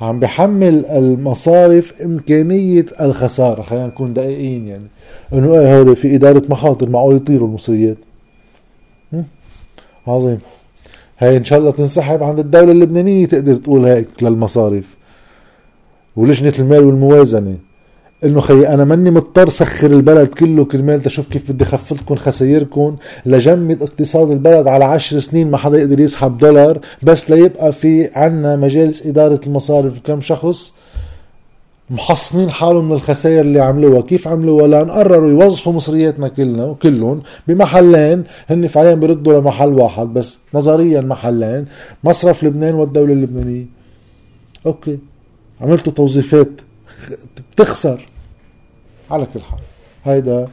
عم 0.00 0.20
بحمل 0.20 0.86
المصارف 0.86 2.02
إمكانية 2.02 2.86
الخسارة. 3.00 3.62
خلينا 3.62 3.86
نكون 3.86 4.12
دقيقين 4.14 4.68
يعني. 4.68 4.86
إنه 5.32 5.60
إيه 5.60 5.78
هول 5.78 5.96
في 5.96 6.14
إدارة 6.14 6.42
مخاطر 6.48 6.88
معقول 6.88 7.16
يطيروا 7.16 7.48
المصريات. 7.48 7.96
عظيم. 10.06 10.38
هاي 11.18 11.36
إن 11.36 11.44
شاء 11.44 11.58
الله 11.58 11.70
تنسحب 11.70 12.22
عند 12.22 12.38
الدولة 12.38 12.72
اللبنانية 12.72 13.26
تقدر 13.26 13.54
تقول 13.54 13.84
هيك 13.84 14.22
للمصارف. 14.22 14.96
ولجنة 16.16 16.52
المال 16.58 16.84
والموازنة. 16.84 17.56
إنه 18.24 18.40
خي 18.40 18.66
أنا 18.66 18.84
ماني 18.84 19.10
مضطر 19.10 19.48
سخر 19.48 19.90
البلد 19.90 20.28
كله 20.28 20.64
كرمال 20.64 21.02
تشوف 21.02 21.28
كيف 21.28 21.52
بدي 21.52 21.64
خفضكم 21.64 22.14
خسايركم 22.16 22.96
لجمد 23.26 23.82
اقتصاد 23.82 24.30
البلد 24.30 24.66
على 24.66 24.84
عشر 24.84 25.18
سنين 25.18 25.50
ما 25.50 25.56
حدا 25.56 25.78
يقدر 25.78 26.00
يسحب 26.00 26.38
دولار 26.38 26.78
بس 27.02 27.30
ليبقى 27.30 27.72
في 27.72 28.10
عنا 28.14 28.56
مجالس 28.56 29.06
إدارة 29.06 29.40
المصارف 29.46 29.98
وكم 29.98 30.20
شخص 30.20 30.72
محصنين 31.90 32.50
حالهم 32.50 32.84
من 32.84 32.92
الخسائر 32.92 33.40
اللي 33.40 33.60
عملوها. 33.60 34.00
كيف 34.00 34.28
عملوها؟ 34.28 34.66
لأن 34.66 34.90
قرروا 34.90 35.30
يوظفوا 35.30 35.72
مصرياتنا 35.72 36.28
كلنا 36.28 36.64
وكلهم 36.64 37.22
بمحلين 37.48 38.24
هن 38.50 38.66
فعليا 38.66 38.94
بيردوا 38.94 39.40
لمحل 39.40 39.68
واحد 39.72 40.06
بس 40.14 40.38
نظريا 40.54 41.00
محلين 41.00 41.64
مصرف 42.04 42.44
لبنان 42.44 42.74
والدولة 42.74 43.12
اللبنانية. 43.12 43.64
أوكي. 44.66 44.98
عملتوا 45.60 45.92
توظيفات. 45.92 46.48
بتخسر. 47.52 48.06
على 49.10 49.26
كل 49.34 49.40
حال. 49.40 49.60
هيدا 50.04 50.48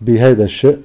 بهيدا 0.00 0.44
الشق 0.44 0.78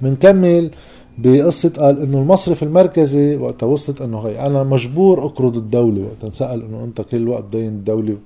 بنكمل 0.00 0.70
بقصة 1.18 1.68
قال 1.68 2.02
إنه 2.02 2.18
المصرف 2.18 2.62
المركزي 2.62 3.36
وقتها 3.36 3.66
وصلت 3.66 4.00
إنه 4.00 4.20
هي 4.20 4.46
أنا 4.46 4.62
مجبور 4.62 5.24
أقرض 5.24 5.56
الدولة. 5.56 6.02
وقتها 6.02 6.26
انسأل 6.26 6.64
إنه 6.64 6.84
أنت 6.84 7.00
كل 7.00 7.16
الوقت 7.16 7.44
دين 7.52 7.68
الدولة 7.68 8.16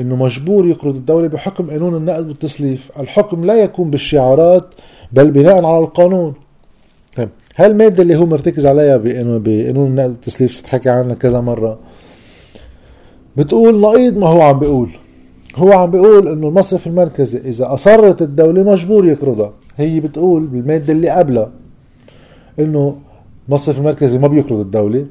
إنه 0.00 0.16
مجبور 0.16 0.66
يقرض 0.66 0.96
الدولة 0.96 1.28
بحكم 1.28 1.70
قانون 1.70 1.96
النقد 1.96 2.28
والتسليف. 2.28 2.90
الحكم 3.00 3.44
لا 3.44 3.54
يكون 3.54 3.90
بالشعارات 3.90 4.74
بل 5.12 5.30
بناء 5.30 5.64
على 5.64 5.78
القانون. 5.78 6.34
طيب 7.16 7.28
هاي 7.56 7.66
المادة 7.66 8.02
اللي 8.02 8.16
هو 8.16 8.26
مرتكز 8.26 8.66
عليها 8.66 8.96
بقانون 8.96 9.86
النقد 9.86 10.10
والتسليف 10.10 10.52
ستحكي 10.52 10.90
عنها 10.90 11.14
كذا 11.14 11.40
مرة. 11.40 11.78
بتقول 13.36 13.80
نقيض 13.80 14.18
ما 14.18 14.26
هو 14.26 14.42
عم 14.42 14.58
بيقول. 14.58 14.90
هو 15.56 15.72
عم 15.72 15.90
بيقول 15.90 16.28
إنه 16.28 16.48
المصرف 16.48 16.86
المركزي 16.86 17.38
إذا 17.38 17.74
أصرت 17.74 18.22
الدولة 18.22 18.62
مجبور 18.62 19.06
يقرضها. 19.06 19.52
هي 19.76 20.00
بتقول 20.00 20.46
بالمادة 20.46 20.92
اللي 20.92 21.10
قبلها 21.10 21.50
إنه 22.58 22.98
المصرف 23.48 23.78
المركزي 23.78 24.18
ما 24.18 24.28
بيقرض 24.28 24.58
الدولة. 24.60 25.06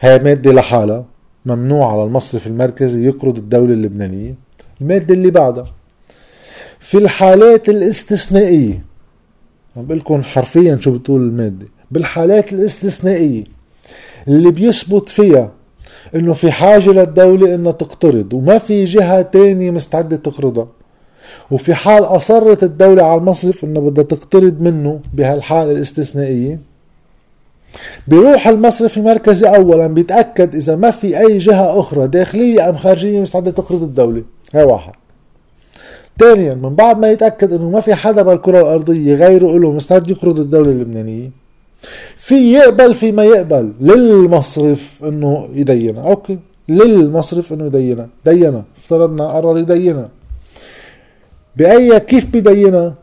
هاي 0.00 0.18
مادة 0.18 0.52
لحالها 0.52 1.04
ممنوع 1.46 1.92
على 1.92 2.04
المصرف 2.04 2.46
المركزي 2.46 3.06
يقرض 3.06 3.36
الدولة 3.38 3.74
اللبنانية. 3.74 4.34
المادة 4.80 5.14
اللي 5.14 5.30
بعدها 5.30 5.64
في 6.78 6.98
الحالات 6.98 7.68
الاستثنائية 7.68 8.84
عم 9.76 9.86
بقول 9.86 9.98
لكم 9.98 10.22
حرفيا 10.22 10.76
شو 10.80 10.98
بتقول 10.98 11.20
المادة. 11.20 11.66
بالحالات 11.90 12.52
الاستثنائية 12.52 13.44
اللي 14.28 14.50
بيثبت 14.50 15.08
فيها 15.08 15.50
إنه 16.14 16.32
في 16.32 16.50
حاجة 16.50 16.90
للدولة 16.90 17.54
إنها 17.54 17.72
تقترض 17.72 18.32
وما 18.34 18.58
في 18.58 18.84
جهة 18.84 19.22
تانية 19.22 19.70
مستعدة 19.70 20.16
تقرضها. 20.16 20.66
وفي 21.50 21.74
حال 21.74 22.04
أصرت 22.04 22.62
الدولة 22.62 23.02
على 23.02 23.20
المصرف 23.20 23.64
انه 23.64 23.80
بدها 23.80 24.04
تقترض 24.04 24.60
منه 24.60 25.00
بهالحالة 25.14 25.72
الاستثنائية. 25.72 26.58
بيروح 28.08 28.48
المصرف 28.48 28.98
المركزي 28.98 29.46
اولا 29.46 29.86
بيتأكد 29.86 30.54
إذا 30.54 30.76
ما 30.76 30.90
في 30.90 31.18
أي 31.20 31.38
جهة 31.38 31.80
أخرى 31.80 32.08
داخلية 32.08 32.68
أم 32.68 32.76
خارجية 32.76 33.20
مستعدة 33.20 33.50
تقرض 33.50 33.82
الدولة. 33.82 34.22
هاي 34.54 34.64
واحد. 34.64 34.92
ثانيا 36.18 36.54
من 36.54 36.74
بعد 36.74 36.98
ما 36.98 37.10
يتأكد 37.10 37.52
إنه 37.52 37.70
ما 37.70 37.80
في 37.80 37.94
حدا 37.94 38.22
بالكرة 38.22 38.60
الأرضية 38.60 39.14
غيره 39.14 39.58
له 39.58 39.72
مستعد 39.72 40.10
يقرض 40.10 40.40
الدولة 40.40 40.70
اللبنانية. 40.70 41.41
في 42.16 42.52
يقبل 42.52 42.94
فيما 42.94 43.24
يقبل. 43.24 43.72
للمصرف 43.80 44.98
إنه 45.04 45.48
يدينها 45.54 46.08
أوكي. 46.08 46.38
للمصرف 46.68 47.52
إنه 47.52 47.66
يدينها 47.66 48.08
دينها 48.24 48.64
افترضنا 48.78 49.28
قرر 49.28 49.58
يدينها 49.58 50.08
بأي 51.56 52.00
كيف 52.00 52.26
بدينها 52.26 52.94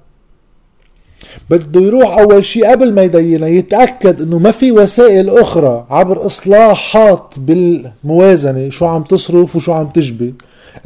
بده 1.50 1.81
يروح 1.81 2.17
أول 2.17 2.45
شيء 2.45 2.71
قبل 2.71 2.93
ما 2.93 3.03
يدينها 3.03 3.48
يتأكد 3.48 4.21
إنه 4.21 4.39
ما 4.39 4.51
في 4.51 4.71
وسائل 4.71 5.29
أخرى 5.29 5.86
عبر 5.89 6.25
إصلاحات 6.25 7.33
بالموازنة 7.38 8.69
شو 8.69 8.86
عم 8.86 9.03
تصرف 9.03 9.55
وشو 9.55 9.71
عم 9.71 9.88
تجبي. 9.88 10.33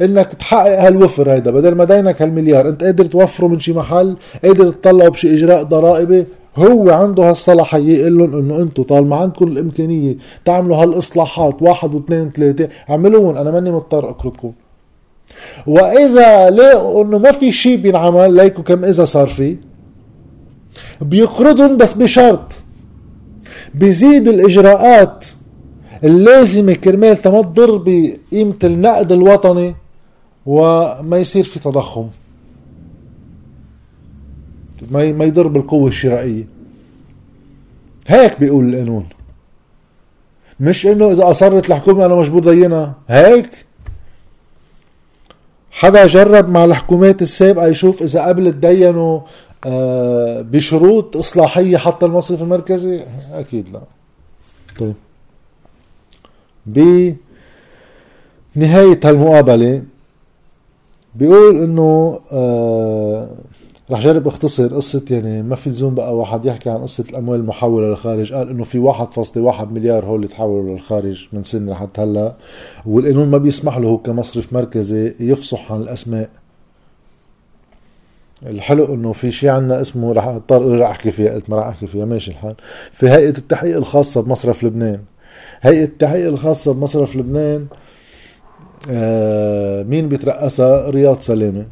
إنك 0.00 0.32
تحقق 0.32 0.80
هالوفر 0.80 1.32
هيدا. 1.32 1.50
بدل 1.50 1.74
ما 1.74 1.84
دينك 1.84 2.22
هالمليار 2.22 2.68
أنت 2.68 2.84
قادر 2.84 3.04
توفره 3.04 3.46
من 3.46 3.60
شي 3.60 3.72
محل 3.72 4.16
قادر 4.44 4.70
تطلعه 4.70 5.08
بشي 5.08 5.34
إجراء 5.34 5.62
ضرائبي. 5.62 6.24
هو 6.56 6.90
عنده 6.90 7.30
هالصلاحيه 7.30 7.98
يقول 7.98 8.18
لهم 8.18 8.38
إنه 8.38 8.56
أنتم 8.62 8.82
طالما 8.82 9.16
عندكم 9.16 9.48
الإمكانية 9.48 10.16
تعملوا 10.44 10.76
هالإصلاحات 10.76 11.62
واحد 11.62 11.94
واثنين 11.94 12.26
وثلاثه 12.26 12.68
اعملوهم 12.90 13.36
أنا 13.36 13.50
ماني 13.50 13.70
مضطر 13.70 14.08
اقرضكم 14.10 14.52
وإذا 15.66 16.50
لقوا 16.50 17.04
إنه 17.04 17.18
ما 17.18 17.32
في 17.32 17.52
شيء 17.52 17.76
بينعمل 17.76 18.34
ليكو 18.34 18.62
كم 18.62 18.84
إذا 18.84 19.04
صار 19.04 19.26
في؟ 19.28 19.56
بيقرضهم 21.00 21.76
بس 21.76 21.92
بشرط 21.92 22.52
بيزيد 23.74 24.28
الإجراءات 24.28 25.26
اللازمة 26.04 26.74
كرمال 26.74 27.16
ما 27.24 27.42
تضر 27.42 27.76
بقيمة 27.76 28.54
النقد 28.64 29.12
الوطني 29.12 29.74
وما 30.46 31.18
يصير 31.18 31.44
في 31.44 31.60
تضخم. 31.60 32.06
ما 34.90 35.12
ما 35.12 35.24
يضر 35.24 35.46
بالقوة 35.46 35.88
الشرائية. 35.88 36.44
هيك 38.06 38.40
بيقول 38.40 38.68
القانون. 38.74 39.06
مش 40.60 40.86
إنه 40.86 41.12
إذا 41.12 41.30
أصرت 41.30 41.68
الحكومة 41.70 42.06
أنا 42.06 42.14
مجبور 42.14 42.40
دينها. 42.40 42.94
هيك. 43.08 43.50
حدا 45.70 46.06
جرب 46.06 46.48
مع 46.48 46.64
الحكومات 46.64 47.22
السابقة 47.22 47.66
يشوف 47.66 48.02
إذا 48.02 48.26
قبل 48.26 48.52
تدينوا 48.52 49.20
آه، 49.66 50.40
بشروط 50.40 51.16
إصلاحية 51.16 51.76
حتى 51.76 52.06
المصرف 52.06 52.42
المركزي؟ 52.42 53.02
أكيد 53.32 53.68
لا. 53.72 53.80
طيب. 54.78 54.94
بنهايه 58.56 59.00
هالمقابلة 59.04 59.82
بيقول 61.14 61.56
إنه 61.56 62.20
آه 62.32 63.30
رح 63.90 64.00
جرب 64.00 64.26
اختصر 64.26 64.74
قصة 64.76 65.02
يعني 65.10 65.42
ما 65.42 65.56
في 65.56 65.70
لزوم 65.70 65.94
بقى 65.94 66.16
واحد 66.16 66.44
يحكي 66.46 66.70
عن 66.70 66.76
قصة 66.78 67.04
الأموال 67.10 67.40
المحولة 67.40 67.88
للخارج. 67.88 68.32
قال 68.32 68.48
إنه 68.50 68.64
في 68.64 68.78
واحد 68.78 69.12
فاصلة 69.12 69.42
واحد 69.42 69.72
مليار 69.72 70.04
هول 70.04 70.28
تحولوا 70.28 70.74
للخارج 70.74 71.26
من 71.32 71.44
سنة 71.44 71.72
لحد 71.72 71.88
هلا 71.98 72.34
والقانون 72.86 73.28
ما 73.28 73.38
بيسمح 73.38 73.78
له 73.78 73.98
كمصرف 73.98 74.52
مركزي 74.52 75.14
يفصح 75.20 75.72
عن 75.72 75.80
الأسماء. 75.80 76.28
الحلو 78.46 78.84
إنه 78.94 79.12
في 79.12 79.30
شيء 79.32 79.50
عندنا 79.50 79.80
اسمه 79.80 80.12
رح 80.12 80.26
أضطر 80.26 80.56
ارجع 80.72 80.90
أحكي 80.90 81.10
فيها 81.10 81.34
قلت 81.34 81.50
ما 81.50 81.56
رح 81.56 81.66
أحكي 81.66 81.86
فيها 81.86 82.04
ماشي 82.04 82.30
الحال. 82.30 82.54
في 82.92 83.08
هيئة 83.08 83.38
التحقيق 83.38 83.76
الخاصة 83.76 84.22
بمصرف 84.22 84.64
لبنان. 84.64 85.00
هيئة 85.60 85.84
التحقيق 85.84 86.26
الخاصة 86.28 86.74
بمصرف 86.74 87.16
لبنان 87.16 87.66
آه 88.90 89.82
مين 89.82 90.08
بيترأسها؟ 90.08 90.90
رياض 90.90 91.20
سلامة. 91.20 91.64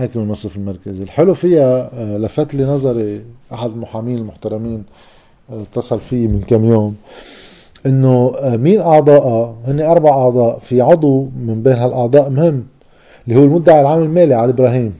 من 0.00 0.22
المصرف 0.22 0.56
المركزي. 0.56 1.02
الحلو 1.02 1.34
فيها 1.34 1.90
آه 1.94 2.16
لفت 2.18 2.54
لي 2.54 2.64
نظري 2.64 3.20
أحد 3.52 3.70
المحامين 3.70 4.18
المحترمين 4.18 4.82
آه، 5.50 5.62
اتصل 5.62 5.98
في 5.98 6.26
من 6.28 6.40
كم 6.40 6.64
يوم 6.64 6.96
إنه 7.86 8.32
آه، 8.42 8.56
مين 8.56 8.80
اعضائها 8.80 9.54
هن 9.66 9.80
أربع 9.80 10.10
أعضاء. 10.10 10.58
في 10.58 10.80
عضو 10.80 11.28
من 11.46 11.62
بين 11.62 11.72
هالأعضاء 11.72 12.30
مهم 12.30 12.64
اللي 13.28 13.40
هو 13.40 13.44
المدعي 13.44 13.80
العام 13.80 14.02
المالي 14.02 14.34
علي 14.34 14.52
إبراهيم 14.52 14.94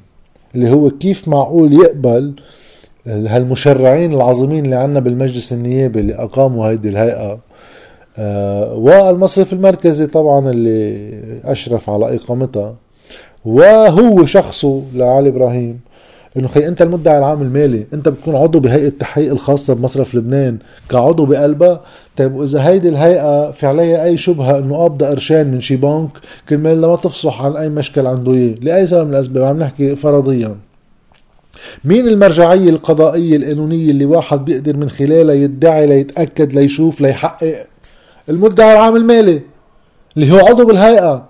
اللي 0.54 0.70
هو 0.70 0.90
كيف 0.90 1.28
معقول 1.28 1.72
يقبل 1.72 2.34
هالمشرعين 3.06 4.14
العظيمين 4.14 4.64
اللي 4.64 4.76
عنا 4.76 5.00
بالمجلس 5.00 5.52
النيابي 5.52 6.00
اللي 6.00 6.14
أقاموا 6.14 6.66
هيدي 6.68 6.88
الهيئة. 6.88 7.38
آه 8.18 8.74
والمصرف 8.74 9.52
المركزي 9.52 10.06
طبعا 10.06 10.50
اللي 10.50 11.40
أشرف 11.44 11.90
على 11.90 12.16
إقامتها. 12.16 12.74
وهو 13.44 14.26
شخصه 14.26 14.82
لعلي 14.94 15.28
إبراهيم. 15.28 15.80
إنه 16.36 16.48
خي 16.48 16.68
أنت 16.68 16.82
المدعي 16.82 17.18
العام 17.18 17.42
المالي 17.42 17.84
أنت 17.94 18.08
بتكون 18.08 18.36
عضو 18.36 18.60
بهيئة 18.60 18.86
التحقيق 18.88 19.32
الخاصة 19.32 19.74
بمصرف 19.74 20.14
لبنان 20.14 20.58
كعضو 20.90 21.24
بقلبها 21.26 21.80
طيب 22.16 22.34
وإذا 22.34 22.68
هيدي 22.68 22.88
الهيئة 22.88 23.50
في 23.50 23.66
عليها 23.66 24.04
أي 24.04 24.16
شبهة 24.16 24.58
إنه 24.58 24.76
قابضة 24.76 25.06
قرشين 25.06 25.46
من 25.50 25.60
شي 25.60 25.76
بنك 25.76 26.08
كرمال 26.48 26.80
لما 26.80 26.96
تفصح 26.96 27.42
عن 27.42 27.56
أي 27.56 27.68
مشكل 27.68 28.06
عنده 28.06 28.32
اياه 28.32 28.54
لأي 28.62 28.86
سبب 28.86 29.06
من 29.08 29.14
الأسباب 29.14 29.44
عم 29.44 29.58
نحكي 29.58 29.96
فرضيا. 29.96 30.56
مين 31.84 32.08
المرجعية 32.08 32.70
القضائية 32.70 33.36
القانونية 33.36 33.90
اللي 33.90 34.04
واحد 34.04 34.44
بيقدر 34.44 34.76
من 34.76 34.90
خلالها 34.90 35.34
يدعي 35.34 35.86
ليتأكد 35.86 36.52
ليشوف 36.54 37.00
ليحقق؟ 37.00 37.66
المدعي 38.28 38.72
العام 38.72 38.96
المالي 38.96 39.40
اللي 40.16 40.32
هو 40.32 40.46
عضو 40.46 40.66
بالهيئة. 40.66 41.27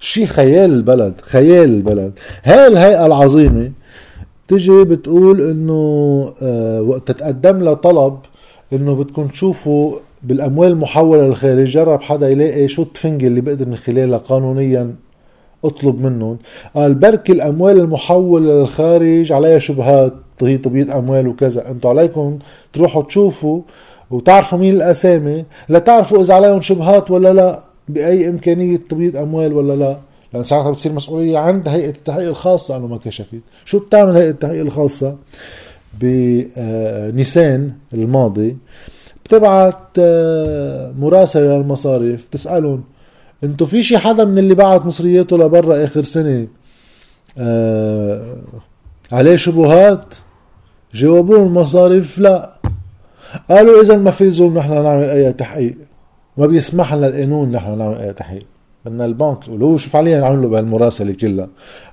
شي 0.00 0.26
خيال 0.26 0.72
البلد 0.72 1.14
خيال 1.22 1.64
البلد 1.64 2.12
هاي 2.44 2.66
الهيئة 2.66 3.06
العظيمة؟ 3.06 3.72
تجي 4.48 4.84
بتقول 4.84 5.40
إنه 5.40 6.32
آه 6.42 6.82
وقت 6.82 7.10
تقدم 7.10 7.58
لها 7.58 7.74
طلب 7.74 8.18
إنه 8.72 8.94
بدكم 8.94 9.26
تشوفوا 9.26 9.94
بالأموال 10.22 10.72
المحولة 10.72 11.26
للخارج 11.26 11.64
جرب 11.64 12.02
حدا 12.02 12.28
يلاقي 12.28 12.68
شو 12.68 12.82
التفنجة 12.82 13.26
اللي 13.26 13.40
بقدر 13.40 13.68
من 13.68 13.76
خلالها 13.76 14.18
قانونيا 14.18 14.94
أطلب 15.64 16.00
منهم. 16.06 16.38
قال 16.74 16.94
بركي 16.94 17.32
الأموال 17.32 17.80
المحولة 17.80 18.60
للخارج 18.60 19.32
عليها 19.32 19.58
شبهات 19.58 20.12
هي 20.42 20.58
تبييض 20.58 20.90
أموال 20.90 21.28
وكذا. 21.28 21.70
أنتم 21.70 21.88
عليكم 21.88 22.38
تروحوا 22.72 23.02
تشوفوا 23.02 23.60
وتعرفوا 24.10 24.58
مين 24.58 24.74
الأسامي 24.74 25.44
لتعرفوا 25.68 26.20
إذا 26.20 26.34
عليهم 26.34 26.62
شبهات 26.62 27.10
ولا 27.10 27.32
لا. 27.32 27.65
بأي 27.88 28.28
إمكانية 28.28 28.76
تبييض 28.76 29.16
أموال 29.16 29.52
ولا 29.52 29.72
لا. 29.76 29.96
لأن 30.32 30.44
ساعتها 30.44 30.70
بتصير 30.70 30.92
مسؤولية 30.92 31.38
عند 31.38 31.68
هيئة 31.68 31.90
التحقيق 31.90 32.28
الخاصة 32.28 32.76
انه 32.76 32.86
ما 32.86 32.96
كشفت. 32.96 33.40
شو 33.64 33.78
بتعمل 33.78 34.16
هيئة 34.16 34.30
التحقيق 34.30 34.60
الخاصة؟ 34.60 35.16
بنيسان 36.00 37.72
الماضي 37.94 38.56
بتبعت 39.24 39.78
آه، 39.98 40.92
مراسلة 40.98 41.56
للمصارف 41.56 42.24
تسألهم 42.30 42.84
انتو 43.44 43.66
في 43.66 43.82
شي 43.82 43.98
حدا 43.98 44.24
من 44.24 44.38
اللي 44.38 44.54
بعت 44.54 44.86
مصرياته 44.86 45.38
لبرا 45.38 45.84
آخر 45.84 46.02
سنة؟ 46.02 46.46
آه 47.38 48.36
عليه 49.12 49.36
شبهات؟ 49.36 50.14
جاوبون 50.94 51.46
المصارف 51.46 52.18
لا. 52.18 52.58
قالوا 53.50 53.82
اذا 53.82 53.96
ما 53.96 54.10
في 54.10 54.24
لزوم 54.24 54.58
نحن 54.58 54.72
نعمل 54.82 55.04
أي 55.04 55.32
تحقيق. 55.32 55.74
ما 56.38 56.46
بيسمح 56.46 56.94
لنا 56.94 57.06
القانون 57.06 57.52
نحن 57.52 57.78
نعمل 57.78 58.14
تحقيق. 58.14 58.46
بدنا 58.84 59.04
البنك 59.04 59.48
يقولوا 59.48 59.78
شو 59.78 59.90
فعليا 59.90 60.24
عملوا 60.24 60.50
بهالمراسلة 60.50 61.12
كلها 61.12 61.48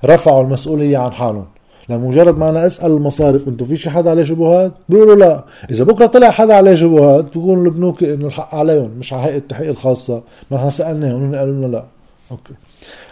رفعوا 0.05 0.43
المسؤولية 0.43 0.97
عن 0.97 1.11
حالهم. 1.11 1.45
لمجرد 1.89 2.37
ما 2.37 2.49
أنا 2.49 2.65
أسأل 2.65 2.91
المصارف 2.91 3.47
أنتم 3.47 3.65
في 3.65 3.77
شي 3.77 3.89
حدا 3.89 4.09
عليه 4.09 4.23
شبهات؟ 4.23 4.71
بيقولوا 4.89 5.15
لا. 5.15 5.43
إذا 5.71 5.83
بكرة 5.83 6.05
طلع 6.05 6.31
حدا 6.31 6.53
عليه 6.53 6.75
شبهات 6.75 7.37
بيقولوا 7.37 7.65
البنوك 7.65 8.03
إنه 8.03 8.27
الحق 8.27 8.55
عليهم 8.55 8.91
مش 8.99 9.13
على 9.13 9.23
هيئة 9.23 9.37
التحقيق 9.37 9.69
الخاصة. 9.69 10.21
ما 10.51 10.57
نحن 10.57 10.69
سألناهم 10.69 11.35
قالوا 11.35 11.53
لنا 11.53 11.65
لا. 11.65 11.83
أوكي. 12.31 12.53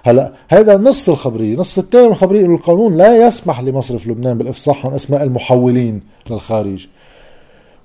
هلأ 0.03 0.31
هذا 0.49 0.77
نص 0.77 1.09
الخبرية. 1.09 1.55
نص 1.55 1.77
الثاني 1.77 2.05
من 2.05 2.11
الخبرية 2.11 2.45
إنه 2.45 2.55
القانون 2.55 2.97
لا 2.97 3.27
يسمح 3.27 3.61
لمصرف 3.61 4.07
لبنان 4.07 4.37
بالإفصاح 4.37 4.85
عن 4.85 4.93
أسماء 4.93 5.23
المحولين 5.23 6.01
للخارج. 6.29 6.87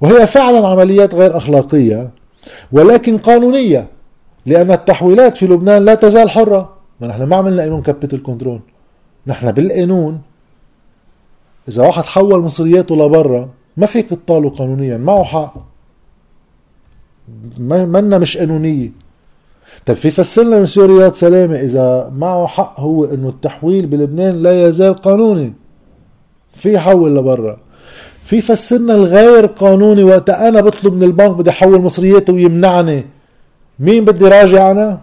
وهي 0.00 0.26
فعلا 0.26 0.68
عمليات 0.68 1.14
غير 1.14 1.36
أخلاقية. 1.36 2.10
ولكن 2.72 3.18
قانونية 3.18 3.86
لأن 4.46 4.70
التحويلات 4.70 5.36
في 5.36 5.46
لبنان 5.46 5.84
لا 5.84 5.94
تزال 5.94 6.30
حرة. 6.30 6.76
ما 7.00 7.06
نحن 7.06 7.22
ما 7.22 7.36
عملنا 7.36 7.62
قانون 7.62 7.82
capital 7.82 8.22
control 8.22 8.60
نحن 9.26 9.52
بالقانون 9.52 10.20
إذا 11.68 11.86
واحد 11.86 12.04
حول 12.04 12.40
مصرياته 12.40 12.96
لبرا 12.96 13.48
ما 13.76 13.86
فيك 13.86 14.10
تطاله 14.10 14.50
قانونيا 14.50 14.96
معه 14.96 15.24
حق. 15.24 15.54
منا 17.58 18.18
مش 18.18 18.36
قانونية. 18.36 18.90
طيب 19.86 19.96
في 19.96 20.10
فسرنا 20.10 20.58
من 20.58 20.66
رياض 20.78 21.12
سلامة 21.12 21.60
إذا 21.60 22.12
معه 22.16 22.46
حق 22.46 22.80
هو 22.80 23.04
إنه 23.04 23.28
التحويل 23.28 23.86
بلبنان 23.86 24.42
لا 24.42 24.68
يزال 24.68 24.94
قانوني. 24.94 25.52
في 26.54 26.72
يحول 26.72 27.16
لبرا. 27.16 27.58
في 28.26 28.40
فسرنا 28.40 28.94
الغير 28.94 29.46
قانوني 29.46 30.04
وقت 30.04 30.30
أنا 30.30 30.60
بطلب 30.60 30.94
من 30.94 31.02
البنك 31.02 31.30
بدي 31.30 31.50
أحول 31.50 31.80
مصرياتي 31.80 32.32
ويمنعني. 32.32 33.06
مين 33.78 34.04
بدي 34.04 34.28
راجع 34.28 34.70
أنا؟ 34.70 35.00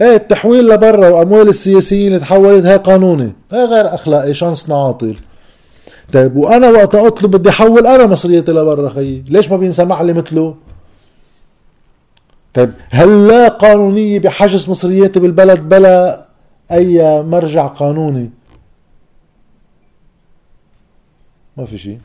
إيه 0.00 0.16
التحويل 0.16 0.68
لبرا 0.68 1.08
وأموال 1.08 1.48
السياسيين 1.48 2.06
اللي 2.06 2.18
تحولت 2.18 2.66
هي 2.66 2.76
قانوني. 2.76 3.32
هي 3.52 3.64
غير 3.64 3.94
أخلاقي 3.94 4.34
شانس 4.34 4.68
نعاطل 4.68 5.16
طيب 6.12 6.36
وأنا 6.36 6.70
وقت 6.70 6.94
أطلب 6.94 7.30
بدي 7.36 7.48
أحول 7.48 7.86
أنا 7.86 8.06
مصريتي 8.06 8.52
لبرا 8.52 8.88
خيي. 8.88 9.24
ليش 9.28 9.50
ما 9.50 9.56
بينسمح 9.56 10.00
لي 10.00 10.12
مثله؟ 10.12 10.54
طيب 12.54 12.72
هل 12.90 13.28
لا 13.28 13.48
قانونية 13.48 14.18
بحجز 14.18 14.70
مصرياتي 14.70 15.20
بالبلد 15.20 15.68
بلا 15.68 16.26
أي 16.72 17.22
مرجع 17.22 17.66
قانوني؟ 17.66 18.30
ما 21.56 21.64
في 21.64 21.78
شيء. 21.78 21.98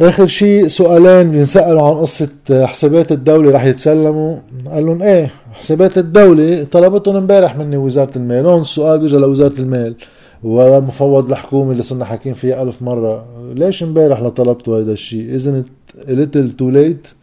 آخر 0.00 0.26
شيء 0.26 0.68
سؤالين 0.68 1.30
بينسالوا 1.30 1.88
عن 1.88 1.94
قصة 1.94 2.28
حسابات 2.50 3.12
الدولة 3.12 3.50
رح 3.50 3.64
يتسلموا. 3.64 4.36
قال 4.66 4.86
لهم 4.86 5.02
إيه 5.02 5.30
حسابات 5.52 5.98
الدولة 5.98 6.64
طلبتهم 6.64 7.16
امبارح 7.16 7.56
مني 7.56 7.76
وزارة 7.76 8.10
المال. 8.16 8.46
هون 8.46 8.60
السؤال 8.60 8.98
بيجي 8.98 9.16
لوزارة 9.16 9.60
المال. 9.60 9.94
ومفوض 10.42 11.30
الحكومة 11.30 11.72
اللي 11.72 11.82
صرنا 11.82 12.04
حاكيين 12.04 12.34
فيها 12.34 12.62
ألف 12.62 12.82
مرة. 12.82 13.26
ليش 13.54 13.82
امبارح 13.82 14.20
لطلبتوا 14.20 14.80
هذا 14.80 14.92
الشيء؟ 14.92 15.38
A 15.38 16.10
little 16.10 16.50
too 16.60 16.74
late? 16.74 17.14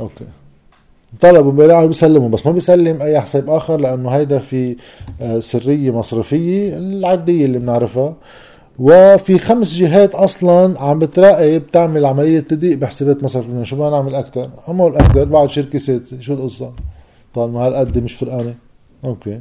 أوكي. 0.00 0.24
طلبوا 1.20 1.50
امبارح 1.50 1.84
بيسلموا 1.84 2.28
بس 2.28 2.46
ما 2.46 2.52
بيسلم 2.52 3.02
أي 3.02 3.20
حساب 3.20 3.50
آخر 3.50 3.80
لأنه 3.80 4.10
هيدا 4.10 4.38
في 4.38 4.76
آه، 5.20 5.40
سرية 5.40 5.90
مصرفية 5.90 6.76
العادية 6.76 7.44
اللي 7.44 7.58
بنعرفها. 7.58 8.14
وفي 8.78 9.38
خمس 9.38 9.74
جهات 9.74 10.14
أصلا 10.14 10.80
عم 10.80 10.98
بتراقب 10.98 11.60
بتعمل 11.60 12.06
عملية 12.06 12.40
تدقيق 12.40 12.78
بحسابات 12.78 13.22
مصرف 13.22 13.46
لبنان 13.46 13.64
شو 13.64 13.76
بدنا 13.76 13.90
نعمل 13.90 14.14
أكثر 14.14 14.50
عمل 14.68 14.96
أكثر 14.96 15.24
بعد 15.24 15.50
شركة 15.50 15.78
سادسه 15.78 16.20
شو 16.20 16.34
القصة؟ 16.34 16.72
طالما 17.34 17.60
هالقد 17.60 17.98
مش 17.98 18.12
فرقانة. 18.12 18.54
أوكي. 19.04 19.40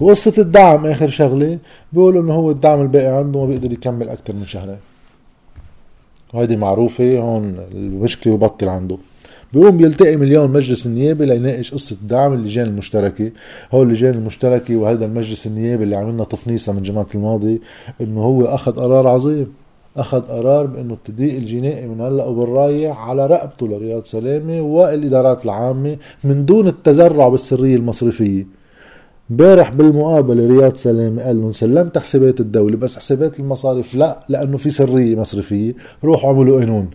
وقصة 0.00 0.32
الدعم 0.38 0.86
آخر 0.86 1.08
شغلة. 1.08 1.58
بيقولوا 1.92 2.22
إنه 2.22 2.34
هو 2.34 2.50
الدعم 2.50 2.80
الباقي 2.82 3.06
عنده 3.18 3.40
ما 3.40 3.46
بيقدر 3.46 3.72
يكمل 3.72 4.08
أكثر 4.08 4.34
من 4.34 4.46
شهرين. 4.46 4.76
وهيدي 6.34 6.56
معروفة 6.56 7.18
هون 7.18 7.56
المشكلة 7.72 8.32
وبطل 8.32 8.68
عنده. 8.68 8.98
بيقوم 9.52 9.76
بيلتقي 9.76 10.16
مليون 10.16 10.50
مجلس 10.50 10.86
النيابي 10.86 11.26
ليناقش 11.26 11.74
قصة 11.74 11.96
دعم 12.08 12.32
اللجان 12.32 12.66
المشتركة. 12.66 13.30
هو 13.72 13.82
اللجان 13.82 14.14
المشتركة 14.14 14.76
وهذا 14.76 15.04
المجلس 15.04 15.46
النيابي 15.46 15.84
اللي 15.84 15.96
عملنا 15.96 16.24
تفنيسة 16.24 16.72
من 16.72 16.82
جماعة 16.82 17.06
الماضي 17.14 17.60
إنه 18.00 18.20
هو 18.20 18.44
أخذ 18.44 18.72
قرار 18.72 19.06
عظيم. 19.06 19.52
أخذ 19.96 20.20
قرار 20.20 20.66
بإنه 20.66 20.94
التضييق 20.94 21.36
الجنائي 21.36 21.86
من 21.86 22.00
هلأ 22.00 22.24
وبالرايح 22.24 22.98
على 22.98 23.26
رقبته 23.26 23.68
لرياض 23.68 24.04
سلامة 24.04 24.60
والإدارات 24.60 25.44
العامة 25.44 25.96
من 26.24 26.44
دون 26.44 26.68
التزرع 26.68 27.28
بالسرية 27.28 27.76
المصرفية. 27.76 28.46
امبارح 29.30 29.70
بالمقابلة 29.70 30.46
رياض 30.46 30.76
سلامة 30.76 31.22
قال 31.22 31.40
لهم 31.40 31.52
سلمت 31.52 31.98
حسابات 31.98 32.40
الدولة 32.40 32.76
بس 32.76 32.96
حسابات 32.96 33.40
المصارف 33.40 33.94
لا 33.94 34.20
لأنه 34.28 34.56
في 34.56 34.70
سرية 34.70 35.16
مصرفية 35.16 35.74
روحوا 36.04 36.30
اعملوا 36.30 36.60
قانون. 36.60 36.90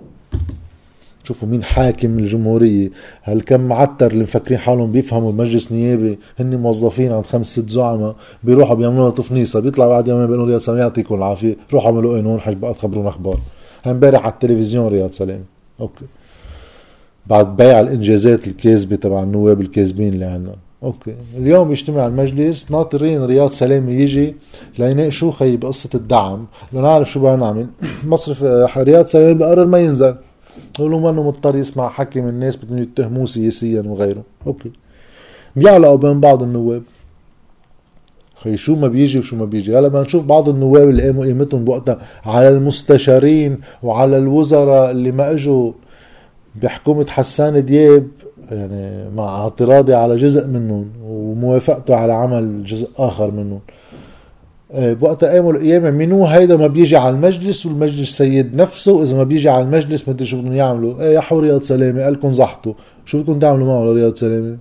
شوفوا 1.24 1.48
مين 1.48 1.64
حاكم 1.64 2.20
الجمهورية 2.20 2.90
هل 3.22 3.42
كم 3.42 3.62
معتر 3.62 4.12
اللي 4.12 4.24
مفكرين 4.24 4.60
حالهم 4.60 4.92
بيفهموا 4.92 5.32
المجلس 5.32 5.72
نيابي 5.72 6.20
هن 6.40 6.56
موظفين 6.56 7.12
عند 7.12 7.26
خمس 7.26 7.48
ست 7.60 7.70
زعماء 7.70 8.16
بيروحوا 8.44 8.76
بيعملوا 8.76 9.10
تفنيصة 9.10 9.60
بيطلع 9.60 9.88
بعد 9.88 10.08
يومين 10.08 10.26
بيقولوا 10.26 10.48
رياض 10.48 10.60
سلامة 10.60 10.78
يعطيكم 10.78 11.16
العافية 11.16 11.56
روحوا 11.74 11.92
اعملوا 11.92 12.16
قانون 12.16 12.40
حج 12.40 12.58
بقى 12.58 12.74
تخبرونا 12.74 13.10
أخبار. 13.10 13.40
امبارح 13.88 14.22
على 14.24 14.34
التلفزيون 14.34 14.88
رياض 14.88 15.12
سلامة 15.12 15.43
okay. 15.80 16.06
بعد 17.28 17.56
بيع 17.56 17.80
الإنجازات 17.80 18.48
الكاذبة 18.48 18.96
تبع 18.96 19.24
النواب 19.24 19.62
الكاذبين 19.62 20.14
اللي 20.14 20.26
عنا 20.26 20.56
okay. 20.84 21.15
اليوم 21.38 21.70
بيجتمع 21.70 22.08
المجلس 22.08 22.72
ناطرين 22.72 23.24
رياض 23.24 23.50
سلامة 23.50 23.93
يجي 23.94 24.36
ليناقشوا 24.80 25.32
خي 25.32 25.58
بقصة 25.58 25.90
الدعم 25.96 26.46
لنعرف 26.74 27.12
شو 27.12 27.20
بدنا 27.20 27.36
نعمل. 27.36 27.68
مصرف 28.12 28.44
رياض 28.78 29.06
سلامي 29.06 29.34
بقرر 29.34 29.66
ما 29.66 29.80
ينزل. 29.80 30.16
ما 30.80 31.10
إنه 31.10 31.24
مضطر 31.24 31.56
يسمع 31.56 31.89
حكي 31.89 32.22
من 32.22 32.30
الناس 32.30 32.58
بدهم 32.58 32.78
يتهموه 32.78 33.26
سياسيا 33.26 33.84
وغيره. 33.86 34.24
أوكي. 34.48 34.72
بيعلقوا 35.56 35.96
بين 35.96 36.20
بعض 36.20 36.44
النواب. 36.44 36.84
خي 38.36 38.58
شو 38.58 38.76
ما 38.76 38.88
بيجي 38.88 39.20
وشو 39.20 39.36
ما 39.36 39.46
بيجي. 39.46 39.78
هلا 39.78 39.88
بدنا 39.88 40.02
نشوف 40.02 40.24
بعض 40.24 40.50
النواب 40.50 40.89
اللي 40.89 41.04
قاموا 41.04 41.26
قيمتهم 41.26 41.63
بوقتها 41.63 41.98
على 42.26 42.50
المستشارين 42.50 43.60
وعلى 43.84 44.18
الوزراء 44.18 44.92
اللي 44.92 45.12
ما 45.12 45.32
إجوا. 45.32 45.72
بحكومة 46.62 47.06
حسان 47.06 47.66
دياب 47.66 48.08
يعني 48.52 49.10
مع 49.10 49.44
اعتراضي 49.44 49.94
على 49.94 50.18
جزء 50.18 50.48
منهم 50.48 50.86
وموافقته 51.04 51.96
على 51.96 52.13
عمل 52.13 52.63
جزء 52.63 52.89
آخر 52.98 53.32
منهم. 53.32 53.60
آه، 54.74 54.94
بوقتها 54.94 55.34
قاموا 55.34 55.54
القيامة 55.54 55.92
منو 55.92 56.26
هيدا 56.26 56.58
ما 56.58 56.68
بيجي 56.68 56.98
على 56.98 57.10
المجلس 57.10 57.66
والمجلس 57.66 58.18
سيد 58.18 58.56
نفسه 58.56 59.04
إذا 59.04 59.18
ما 59.18 59.24
بيجي 59.24 59.50
على 59.50 59.64
المجلس 59.64 60.08
ما 60.08 60.14
أدري 60.14 60.26
شو 60.26 60.42
بدهم 60.42 60.54
يعملوا. 60.54 61.02
إيه 61.02 61.14
يا 61.14 61.20
حو 61.20 61.40
رياض 61.40 61.62
سلامة 61.62 62.04
قال 62.04 62.14
لكم 62.14 62.32
زحطوا. 62.32 62.74
شو 63.06 63.22
بدكم 63.22 63.40
تعملوا 63.40 63.68
معه 63.68 63.84
لرياض 63.84 64.16
سلامة؟ 64.16 64.58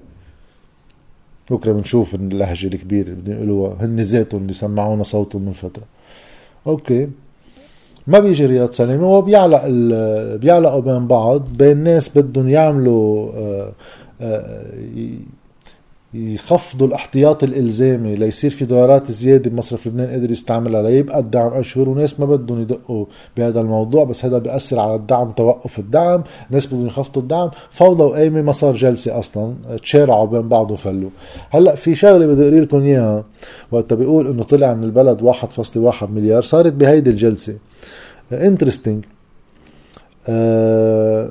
بكرة 1.51 1.72
بنشوف 1.72 2.14
اللهجة 2.14 2.66
الكبيرة 2.66 3.09
اللي 3.09 3.20
بدهم 3.20 3.37
يقولوها. 3.37 3.77
هن 3.81 4.01
ذاتهم 4.01 4.42
اللي 4.42 4.53
سمعونا 4.53 5.03
صوتهم 5.03 5.42
من 5.42 5.53
فترة. 5.53 5.85
أوكي. 6.66 7.09
ما 8.07 8.18
بيجي 8.18 8.46
رياض 8.46 8.70
سلامة. 8.70 9.07
هو 9.07 9.22
بيعلق 9.22 9.62
بيعلقوا 10.37 10.81
بين 10.81 11.07
بعض 11.07 11.48
بين 11.59 11.77
ناس 11.77 12.18
بدهم 12.18 12.48
يعملوا 12.48 13.33
آآ 13.33 13.40
آه، 13.40 13.72
آآ 14.20 14.64
آه، 14.96 15.12
يخفضوا 16.14 16.87
الاحتياط 16.87 17.44
الإلزامي 17.44 18.14
ليصير 18.14 18.51
في 18.51 18.64
دولارات 18.64 19.11
زيادة 19.11 19.51
بمصرف 19.51 19.87
لبنان 19.87 20.09
قادر 20.11 20.31
يستعملها 20.31 20.83
ليبقى 20.83 21.18
الدعم 21.18 21.53
أشهر 21.53 21.88
وناس 21.88 22.20
ما 22.20 22.27
بدهم 22.27 22.61
يدقوا 22.61 23.07
بهذا 23.37 23.61
الموضوع 23.61 24.05
بس 24.05 24.25
هذا 24.25 24.38
بيأثر 24.38 24.79
على 24.79 24.94
الدعم 24.94 25.31
توقف 25.33 25.79
الدعم 25.79 26.22
ناس 26.51 26.66
بدهم 26.66 26.87
يخفضوا 26.87 27.22
الدعم 27.22 27.51
فوضى 27.70 28.03
وقايمة 28.03 28.42
ما 28.42 28.53
صار 28.53 28.77
جلسة 28.77 29.18
أصلا 29.18 29.55
تشارعوا 29.83 30.27
بين 30.27 30.48
بعض 30.48 30.70
وفلوا. 30.70 31.11
هلأ 31.51 31.75
في 31.75 31.94
شغلة 31.94 32.27
بدي 32.27 32.42
أقري 32.44 32.61
لكم 32.61 32.83
إياها 32.83 33.25
وقت 33.72 33.92
بيقول 33.94 34.27
إنه 34.27 34.42
طلع 34.42 34.75
من 34.75 34.85
البلد 34.85 35.33
1.1 35.33 36.03
مليار 36.11 36.42
صارت 36.42 36.72
بهيدي 36.72 37.11
الجلسة. 37.11 37.55
انترستنج 38.33 39.05
آه 40.29 41.31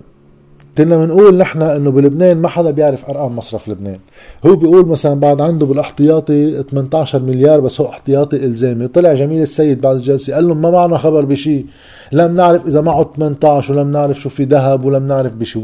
كنا 0.78 0.98
بنقول 0.98 1.38
نحن 1.38 1.62
إنه 1.62 1.92
بلبنان 1.92 2.38
ما 2.38 2.48
حدا 2.48 2.72
بيعرف 2.72 3.10
أرقام 3.10 3.36
مصرف 3.36 3.70
لبنان. 3.70 3.98
هو 4.46 4.56
بيقول 4.56 4.86
مثلا 4.86 5.20
بعد 5.20 5.42
عنده 5.42 5.66
بالإحتياطي 5.66 6.64
18 6.64 7.22
مليار 7.22 7.60
بس 7.60 7.82
هو 7.82 7.90
إحتياطي 7.90 8.38
إلزامي. 8.38 8.88
طلع 8.88 9.14
جميل 9.14 9.42
السيد 9.42 9.82
بعد 9.82 9.96
الجلسة 9.96 10.34
قال 10.34 10.48
لهم 10.48 10.62
ما 10.62 10.72
معنا 10.72 10.98
خبر 10.98 11.26
بشيء 11.26 11.66
لم 12.12 12.36
نعرف 12.36 12.68
إذا 12.68 12.82
معه 12.82 13.12
18 13.16 13.74
ولم 13.74 13.92
نعرف 13.92 14.20
شو 14.20 14.30
في 14.30 14.44
ذهب 14.44 14.86
ولم 14.86 15.08
نعرف 15.08 15.34
بشو. 15.34 15.64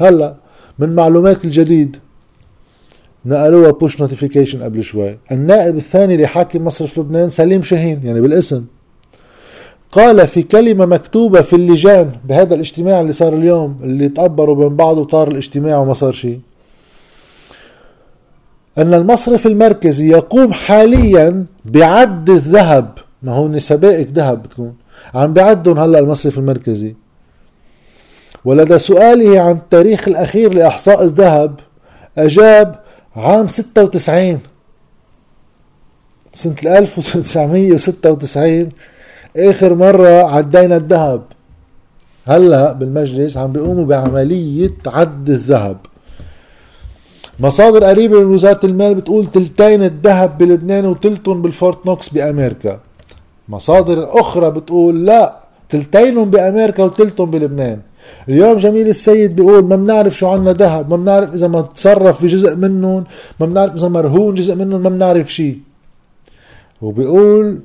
هلأ 0.00 0.34
من 0.78 0.94
معلومات 0.94 1.44
الجديد 1.44 1.96
نقلوها 3.26 3.70
push 3.70 4.00
notification 4.00 4.62
قبل 4.62 4.82
شوي. 4.82 5.18
النائب 5.32 5.76
الثاني 5.76 6.16
لحاكم 6.16 6.64
مصرف 6.64 6.98
لبنان 6.98 7.30
سليم 7.30 7.62
شاهين 7.62 8.00
يعني 8.04 8.20
بالاسم. 8.20 8.64
قال 9.92 10.28
في 10.28 10.42
كلمة 10.42 10.86
مكتوبة 10.86 11.42
في 11.42 11.56
اللجان 11.56 12.10
بهذا 12.24 12.54
الاجتماع 12.54 13.00
اللي 13.00 13.12
صار 13.12 13.32
اليوم 13.34 13.80
اللي 13.82 14.08
تقبروا 14.08 14.54
بين 14.54 14.76
بعض 14.76 14.98
وطار 14.98 15.28
الاجتماع 15.28 15.78
وما 15.78 15.92
صار 15.92 16.12
شيء. 16.12 16.40
أن 18.78 18.94
المصرف 18.94 19.46
المركزي 19.46 20.08
يقوم 20.08 20.52
حاليا 20.52 21.46
بعد 21.64 22.30
الذهب. 22.30 22.98
ما 23.22 23.32
هو 23.32 23.48
نسبائك 23.48 24.08
ذهب 24.12 24.42
بتكون 24.42 24.74
عم 25.14 25.32
بعدهم 25.32 25.78
هلأ 25.78 25.98
المصرف 25.98 26.38
المركزي. 26.38 26.94
ولدى 28.44 28.78
سؤاله 28.78 29.40
عن 29.40 29.52
التاريخ 29.52 30.08
الأخير 30.08 30.54
لإحصاء 30.54 31.02
الذهب 31.04 31.60
أجاب 32.18 32.80
عام 33.16 33.48
96 33.48 34.38
سنة 36.34 36.54
1996 36.78 38.68
آخر 39.36 39.74
مرة 39.74 40.08
عدينا 40.08 40.76
الذهب. 40.76 41.22
هلأ 42.26 42.72
بالمجلس 42.72 43.36
عم 43.36 43.52
بيقوموا 43.52 43.84
بعملية 43.84 44.76
عد 44.86 45.28
الذهب. 45.28 45.76
مصادر 47.40 47.84
قريبة 47.84 48.20
من 48.20 48.34
وزارة 48.34 48.66
المال 48.66 48.94
بتقول 48.94 49.26
تلتين 49.26 49.82
الذهب 49.82 50.38
بلبنان 50.38 50.86
وتلتو 50.86 51.42
بالفورت 51.42 51.86
نوكس 51.86 52.08
بأمريكا. 52.08 52.78
مصادر 53.48 54.20
أخرى 54.20 54.50
بتقول 54.50 55.06
لا 55.06 55.38
تلتينهم 55.68 56.30
بأمريكا 56.30 56.82
وتلتهم 56.82 57.30
بلبنان. 57.30 57.78
اليوم 58.28 58.56
جميل 58.56 58.88
السيد 58.88 59.36
بيقول 59.36 59.64
ما 59.64 59.76
بنعرف 59.76 60.18
شو 60.18 60.26
عنا 60.28 60.52
ذهب 60.52 60.90
ما 60.90 60.96
بنعرف 60.96 61.34
إذا 61.34 61.48
ما 61.48 61.60
تصرف 61.60 62.20
في 62.20 62.26
جزء 62.26 62.56
منهم 62.56 63.04
ما 63.40 63.46
بنعرف 63.46 63.74
إذا 63.74 63.88
مرهون 63.88 64.34
جزء 64.34 64.54
منهم 64.54 64.82
ما 64.82 64.88
بنعرف 64.88 65.32
شيء 65.32 65.58
وبيقول 66.82 67.58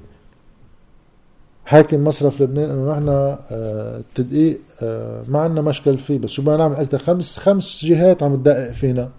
حاكم 1.72 2.04
مصرف 2.04 2.42
لبنان 2.42 2.70
إنه 2.70 2.92
نحن 2.92 3.10
آه، 3.10 3.98
التدقيق 3.98 4.60
آه، 4.82 5.24
ما 5.28 5.40
عندنا 5.40 5.62
مشكل 5.62 5.98
فيه. 5.98 6.18
بس 6.20 6.30
شو 6.30 6.42
بدنا 6.42 6.58
نعمل؟ 6.58 6.76
أكثر 6.76 6.98
خمس 6.98 7.38
خمس 7.38 7.86
جهات 7.86 8.24
عم 8.24 8.36
تدقق 8.36 8.72
فينا. 8.72 9.10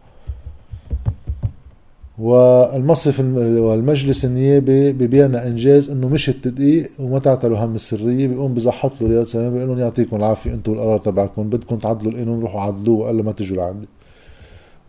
والمصرف 2.18 3.20
والمجلس 3.20 4.24
النيابي 4.24 4.92
ببيعنا 4.92 5.46
إنجاز 5.46 5.90
إنه 5.90 6.08
مش 6.08 6.28
التدقيق 6.28 6.90
وما 6.98 7.18
تعتلوا 7.18 7.58
هم 7.58 7.74
السرية. 7.74 8.28
بيقوم 8.28 8.54
بزحط 8.54 8.92
له 9.00 9.08
رياض 9.08 9.26
سلام 9.26 9.52
بيقول 9.54 9.68
لهم 9.68 9.78
يعطيكم 9.78 10.16
العافية 10.16 10.50
أنتم 10.50 10.72
القرار 10.72 10.98
تبعكم 10.98 11.50
بدكم 11.50 11.76
تعدلوا 11.76 12.12
القانون 12.12 12.40
روحوا 12.40 12.60
عدلوه 12.60 12.98
وقال 12.98 13.24
ما 13.24 13.32
تجوا 13.32 13.56
لعندي. 13.56 13.86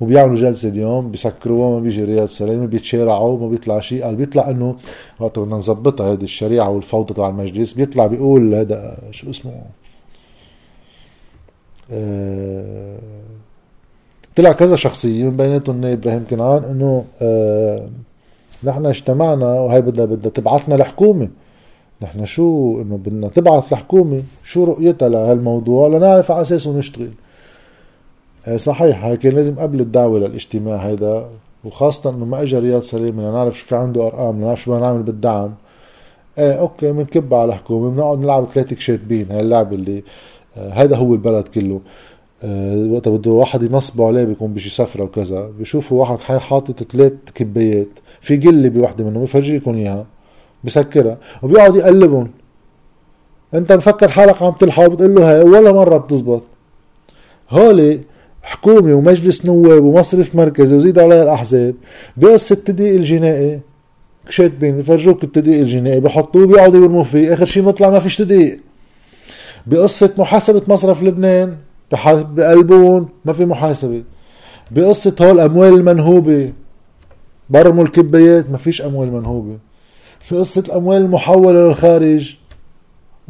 وبيعملوا 0.03 0.35
جلسة 0.35 0.69
اليوم 0.69 1.11
بسكروها 1.11 1.69
ما 1.69 1.79
بيجي 1.79 2.03
رياض 2.03 2.27
سلامه 2.27 2.65
بيتشارعوا 2.65 3.39
ما 3.39 3.47
بيطلع 3.47 3.79
شيء. 3.79 4.03
قال 4.03 4.15
بيطلع 4.15 4.49
إنه 4.49 4.75
وقت 5.19 5.39
بدنا 5.39 5.55
نظبطها 5.55 6.13
هذه 6.13 6.23
الشريعة 6.23 6.69
والفوضى 6.69 7.13
تبع 7.13 7.29
المجلس 7.29 7.73
بيطلع 7.73 8.07
بيقول 8.07 8.53
هذا 8.55 8.97
شو 9.11 9.29
اسمه؟ 9.29 9.51
آه 11.91 12.97
طلع 14.35 14.51
كذا 14.51 14.75
شخصية 14.75 15.23
من 15.23 15.37
بيناتهم 15.37 15.85
إبراهيم 15.85 16.25
كنعان 16.29 16.63
إنه 16.63 17.05
آه 17.21 17.87
نحن 18.63 18.85
اجتمعنا 18.85 19.59
وهي 19.59 19.81
بدها 19.81 20.05
بدها 20.05 20.31
تبعثنا 20.31 20.75
الحكومة 20.75 21.29
نحن 22.01 22.25
شو 22.25 22.81
إنه 22.81 22.97
بدنا 22.97 23.27
تبعث 23.27 23.73
الحكومة 23.73 24.21
شو 24.43 24.63
رؤيتها 24.63 25.09
لهالموضوع؟ 25.09 25.87
لنعرف 25.87 26.31
على 26.31 26.41
أساسه 26.41 26.77
نشتغل. 26.77 27.11
صحيح 28.55 29.05
هاي 29.05 29.17
كان 29.17 29.33
لازم 29.33 29.55
قبل 29.55 29.79
الدعوة 29.79 30.19
للاجتماع 30.19 30.75
هيدا 30.75 31.29
وخاصة 31.65 32.09
إنه 32.09 32.25
ما 32.25 32.41
اجى 32.41 32.59
رياض 32.59 32.81
سلامة 32.81 33.21
نعرف 33.21 33.59
شو 33.59 33.65
في 33.65 33.75
عنده 33.75 34.07
أرقام 34.07 34.41
نعرف 34.41 34.61
شو 34.61 34.71
بدنا 34.71 34.85
نعمل 34.85 35.03
بالدعم. 35.03 35.53
إيه 36.37 36.53
okay 36.53 36.91
بنكب 36.91 37.33
على 37.33 37.45
الحكومة 37.49 37.89
بنقعد 37.89 38.19
نلعب 38.19 38.47
ثلاثة 38.51 38.75
كشاتبين 38.75 39.31
هاي 39.31 39.39
اللعبة 39.39 39.75
اللي 39.75 40.03
آه 40.57 40.69
هيدا 40.69 40.95
هو 40.95 41.13
البلد 41.13 41.47
كله. 41.47 41.81
آه 42.43 42.87
وقت 42.91 43.09
بده 43.09 43.31
واحد 43.31 43.63
ينصبوا 43.63 44.07
عليه 44.07 44.23
بيكون 44.23 44.53
بيجي 44.53 44.69
سفرة 44.69 45.03
وكذا. 45.03 45.49
بيشوفوا 45.59 45.99
واحد 45.99 46.19
حاطط 46.19 46.83
ثلاث 46.83 47.13
كبايات 47.35 47.87
في 48.21 48.37
قلة 48.37 48.69
بوحدة 48.69 49.03
منهم 49.03 49.23
بفرجيكم 49.23 49.75
إياها 49.75 50.05
بسكرها 50.63 51.17
وبيقعد 51.43 51.75
يقلبهم. 51.75 52.31
أنت 53.53 53.71
مفكر 53.71 54.09
حالك 54.09 54.41
عم 54.41 54.51
تلحق 54.51 54.87
بتقول 54.87 55.15
له 55.15 55.31
هاي 55.31 55.43
ولا 55.43 55.71
مرة 55.71 55.97
بتزبط. 55.97 56.41
هولي 57.49 57.99
حكومة 58.43 58.93
ومجلس 58.93 59.45
نواب 59.45 59.83
ومصرف 59.83 60.35
مركزي 60.35 60.75
وزيد 60.75 60.99
عليها 60.99 61.23
الأحزاب 61.23 61.75
بقصة 62.17 62.53
التدقيق 62.53 62.95
الجنائي. 62.95 63.59
كشاتبين 64.27 64.77
بفرجوك 64.77 65.23
التدقيق 65.23 65.59
الجنائي. 65.59 65.99
بحطوه 65.99 66.47
بيقعدوا 66.47 66.81
يرموا 66.81 67.03
فيه. 67.03 67.33
آخر 67.33 67.45
شيء 67.45 67.63
بيطلع 67.63 67.89
ما 67.89 67.99
فيش 67.99 68.17
تدقيق. 68.17 68.59
بقصة 69.67 70.13
محاسبة 70.17 70.61
مصرف 70.67 71.03
لبنان. 71.03 71.55
بقلبون. 72.07 73.09
ما 73.25 73.33
في 73.33 73.45
محاسبة. 73.45 74.03
بقصة 74.71 75.15
هول 75.21 75.39
الأموال 75.39 75.73
المنهوبة. 75.73 76.51
برموا 77.49 77.83
الكبايات. 77.83 78.49
ما 78.49 78.57
فيش 78.57 78.81
أموال 78.81 79.11
منهوبة. 79.11 79.57
في 80.19 80.35
قصة 80.35 80.63
الأموال 80.67 81.01
المحولة 81.01 81.67
للخارج. 81.67 82.35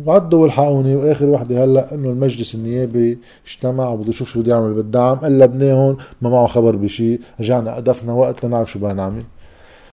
وعدوا 0.05 0.41
والحقوني. 0.41 0.95
وآخر 0.95 1.25
وحدة 1.25 1.63
هلأ 1.63 1.93
إنه 1.93 2.09
المجلس 2.09 2.55
النيابي 2.55 3.17
اجتمع 3.47 3.89
وبده 3.89 4.09
يشوف 4.09 4.29
شو 4.29 4.41
بده 4.41 4.55
يعمل 4.55 4.73
بالدعم. 4.73 5.15
قلبناهم 5.15 5.97
ما 6.21 6.29
معه 6.29 6.47
خبر 6.47 6.75
بشيء 6.75 7.19
رجعنا 7.39 7.75
قدفنا 7.75 8.13
وقت 8.13 8.45
لنعرف 8.45 8.71
شو 8.71 8.79
بدنا 8.79 8.93
نعمل. 8.93 9.23